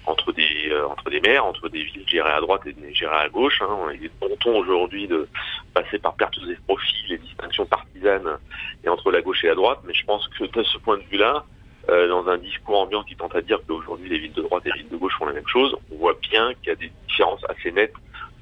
[0.06, 3.16] entre des euh, entre des maires, entre des villes gérées à droite et des gérées
[3.16, 3.60] à gauche.
[3.62, 3.92] Hein.
[3.94, 5.28] Il est bon ton aujourd'hui de
[5.74, 8.38] passer par perte des profils, les distinctions partisanes
[8.84, 9.80] et entre la gauche et la droite.
[9.84, 11.44] Mais je pense que de ce point de vue-là,
[11.88, 14.70] euh, dans un discours ambiant qui tente à dire qu'aujourd'hui les villes de droite et
[14.70, 16.92] les villes de gauche font la même chose, on voit bien qu'il y a des
[17.06, 17.94] différences assez nettes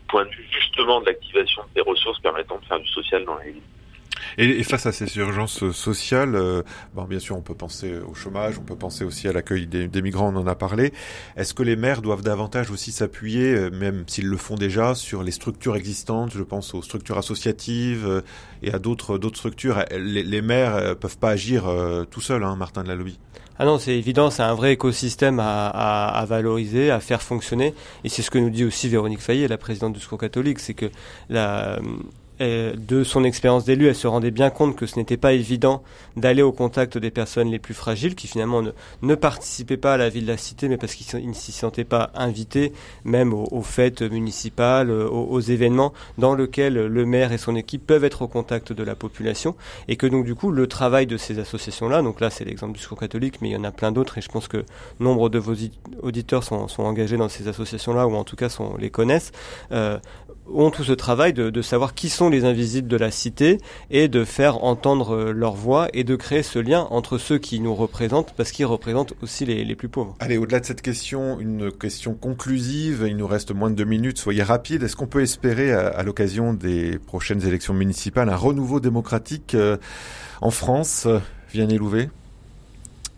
[0.08, 3.52] point de vue justement de l'activation des ressources permettant de faire du social dans les
[3.52, 3.62] villes.
[4.38, 6.62] Et, face à ces urgences sociales, euh,
[6.94, 9.88] bon, bien sûr, on peut penser au chômage, on peut penser aussi à l'accueil des,
[9.88, 10.92] des, migrants, on en a parlé.
[11.36, 15.22] Est-ce que les maires doivent davantage aussi s'appuyer, euh, même s'ils le font déjà, sur
[15.22, 16.32] les structures existantes?
[16.34, 18.20] Je pense aux structures associatives euh,
[18.62, 19.84] et à d'autres d'autres structures.
[19.90, 21.64] Les, les maires peuvent pas agir
[22.10, 23.18] tout seuls, hein, Martin de la Lobby.
[23.58, 27.74] Ah non, c'est évident, c'est un vrai écosystème à, à, à, valoriser, à faire fonctionner.
[28.04, 30.74] Et c'est ce que nous dit aussi Véronique Fayet, la présidente du Secours catholique, c'est
[30.74, 30.90] que
[31.30, 31.78] la
[32.40, 35.82] de son expérience d'élu, elle se rendait bien compte que ce n'était pas évident
[36.16, 38.70] d'aller au contact des personnes les plus fragiles, qui finalement ne,
[39.02, 41.84] ne participaient pas à la vie de la cité, mais parce qu'ils ne s'y sentaient
[41.84, 42.72] pas invités,
[43.04, 48.22] même aux, fêtes municipales, aux, événements dans lesquels le maire et son équipe peuvent être
[48.22, 49.54] au contact de la population,
[49.88, 52.80] et que donc du coup le travail de ces associations-là, donc là c'est l'exemple du
[52.80, 54.64] Secours catholique, mais il y en a plein d'autres, et je pense que
[55.00, 55.54] nombre de vos
[56.02, 59.32] auditeurs sont, engagés dans ces associations-là, ou en tout cas les connaissent,
[59.72, 59.98] euh,
[60.52, 63.58] ont tout ce travail de, de savoir qui sont les invisibles de la cité
[63.90, 67.60] et de faire entendre euh, leur voix et de créer ce lien entre ceux qui
[67.60, 70.14] nous représentent parce qu'ils représentent aussi les, les, plus pauvres.
[70.20, 74.18] Allez, au-delà de cette question, une question conclusive, il nous reste moins de deux minutes,
[74.18, 74.82] soyez rapide.
[74.82, 79.76] Est-ce qu'on peut espérer à, à l'occasion des prochaines élections municipales un renouveau démocratique euh,
[80.40, 81.06] en France
[81.52, 82.08] Vianney Louvet?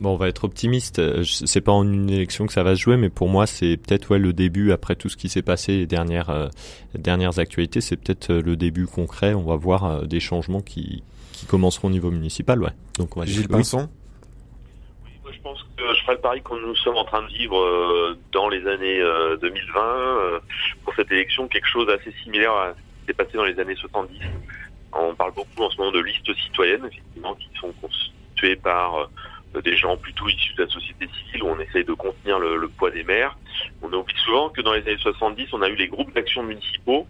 [0.01, 1.01] Bon, on va être optimiste.
[1.01, 3.77] Euh, c'est pas en une élection que ça va se jouer, mais pour moi, c'est
[3.77, 6.49] peut-être ouais le début après tout ce qui s'est passé les dernières euh,
[6.95, 7.81] dernières actualités.
[7.81, 9.35] C'est peut-être euh, le début concret.
[9.35, 12.71] On va voir des changements qui qui commenceront au niveau municipal, ouais.
[12.99, 13.89] Donc on va Gilles Pinson.
[15.05, 17.29] Oui, moi je pense que je ferai le pari que nous sommes en train de
[17.29, 19.01] vivre dans les années
[19.41, 20.41] 2020
[20.85, 23.77] pour cette élection quelque chose d'assez similaire à ce qui s'est passé dans les années
[23.77, 24.19] 70.
[24.93, 29.09] On parle beaucoup en ce moment de listes citoyennes, effectivement, qui sont constituées par
[29.63, 32.91] des gens plutôt issus de la société civile où on essaye de contenir le, poids
[32.91, 33.37] des maires.
[33.83, 37.07] On oublie souvent que dans les années 70, on a eu les groupes d'action municipaux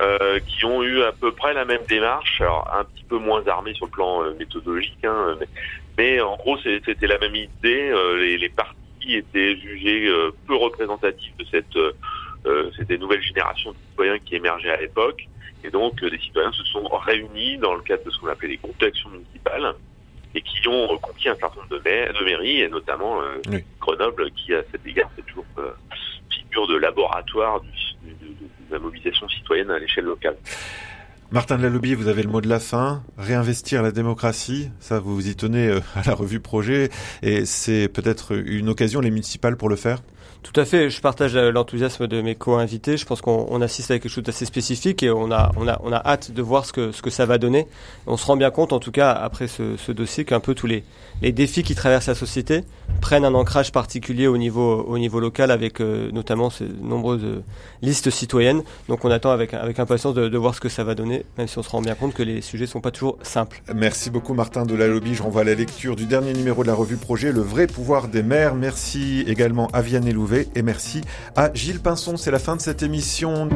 [0.00, 3.46] euh, qui ont eu à peu près la même démarche, alors un petit peu moins
[3.48, 5.36] armés sur le plan euh, méthodologique, hein,
[5.96, 7.90] mais, en gros c'était la même idée.
[7.90, 8.76] Euh, les, les, partis
[9.14, 11.78] étaient jugés euh, peu représentatifs de cette,
[12.76, 15.26] c'était nouvelle génération de citoyens qui émergeaient à l'époque,
[15.64, 18.56] et donc des citoyens se sont réunis dans le cadre de ce qu'on appelait les
[18.56, 19.74] groupes d'action municipale
[20.38, 23.18] et qui ont conquis un certain nombre de, de mairies, et notamment
[23.50, 23.64] oui.
[23.80, 25.44] Grenoble, qui à cet égard fait toujours
[26.30, 27.70] figure de laboratoire du,
[28.04, 30.36] de, de la mobilisation citoyenne à l'échelle locale.
[31.30, 33.02] Martin de la Lobby, vous avez le mot de la fin.
[33.18, 36.88] Réinvestir la démocratie, ça vous vous y tenez à la revue Projet,
[37.22, 39.98] et c'est peut-être une occasion les municipales pour le faire?
[40.52, 42.96] Tout à fait, je partage l'enthousiasme de mes co-invités.
[42.96, 45.92] Je pense qu'on assiste à quelque chose d'assez spécifique et on a, on, a, on
[45.92, 47.66] a hâte de voir ce que, ce que ça va donner.
[48.06, 50.66] On se rend bien compte, en tout cas, après ce, ce dossier, qu'un peu tous
[50.66, 50.84] les,
[51.20, 52.62] les défis qui traversent la société
[53.00, 57.42] prennent un ancrage particulier au niveau, au niveau local avec euh, notamment ces nombreuses euh,
[57.82, 58.62] listes citoyennes.
[58.88, 61.58] Donc on attend avec, avec impatience de, voir ce que ça va donner, même si
[61.58, 63.62] on se rend bien compte que les sujets sont pas toujours simples.
[63.74, 65.14] Merci beaucoup Martin de la Lobby.
[65.14, 68.08] Je renvoie à la lecture du dernier numéro de la revue Projet, Le vrai pouvoir
[68.08, 68.54] des maires.
[68.54, 71.02] Merci également à Vianney Louvet et merci
[71.36, 72.16] à Gilles Pinson.
[72.16, 73.48] C'est la fin de cette émission.